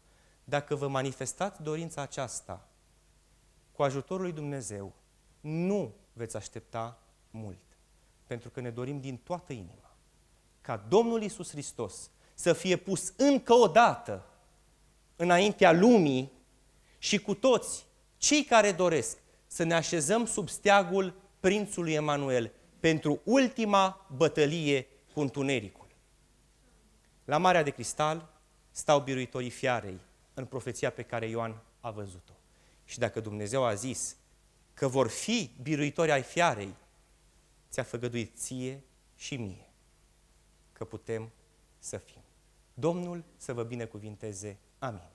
Dacă 0.43 0.76
vă 0.76 0.88
manifestați 0.88 1.61
dorința 1.61 2.01
aceasta 2.01 2.68
cu 3.72 3.84
ajutorul 3.84 4.24
lui 4.24 4.32
Dumnezeu, 4.32 4.93
nu 5.41 5.93
veți 6.14 6.36
aștepta 6.36 6.99
mult. 7.32 7.78
Pentru 8.28 8.49
că 8.49 8.61
ne 8.61 8.70
dorim 8.70 8.99
din 8.99 9.18
toată 9.18 9.53
inima 9.53 9.95
ca 10.61 10.86
Domnul 10.88 11.24
Isus 11.24 11.49
Hristos 11.49 12.09
să 12.34 12.53
fie 12.53 12.76
pus 12.76 13.14
încă 13.18 13.53
o 13.53 13.68
dată 13.68 14.26
înaintea 15.16 15.72
lumii 15.72 16.32
și 16.97 17.20
cu 17.20 17.34
toți 17.34 17.86
cei 18.24 18.44
care 18.44 18.72
doresc 18.72 19.18
să 19.48 19.64
ne 19.64 19.74
așezăm 19.74 20.26
sub 20.26 20.50
steagul 20.50 21.14
Prințului 21.40 21.94
Emanuel, 21.94 22.52
pentru 22.80 23.22
ultima 23.24 24.08
bătălie 24.16 24.88
cu 25.14 25.20
întunericul. 25.20 25.88
La 27.26 27.38
Marea 27.38 27.64
de 27.64 27.70
Cristal 27.70 28.30
stau 28.72 29.00
biruitorii 29.00 29.50
fiarei 29.50 30.00
în 30.34 30.46
profeția 30.46 30.90
pe 30.90 31.02
care 31.02 31.28
Ioan 31.28 31.62
a 31.80 31.92
văzut-o. 31.92 32.34
Și 32.86 33.00
dacă 33.00 33.20
Dumnezeu 33.20 33.64
a 33.64 33.74
zis 33.74 34.16
că 34.74 34.88
vor 34.88 35.10
fi 35.10 35.52
biruitori 35.62 36.12
ai 36.12 36.24
fiarei, 36.24 36.76
ți-a 37.70 37.84
făgăduit 37.84 38.38
ție 38.38 38.84
și 39.16 39.36
mie 39.36 39.70
că 40.72 40.86
putem 40.86 41.32
să 41.80 41.98
fim. 41.98 42.22
Domnul 42.74 43.24
să 43.38 43.54
vă 43.54 43.64
binecuvinteze. 43.64 44.58
Amin. 44.80 45.12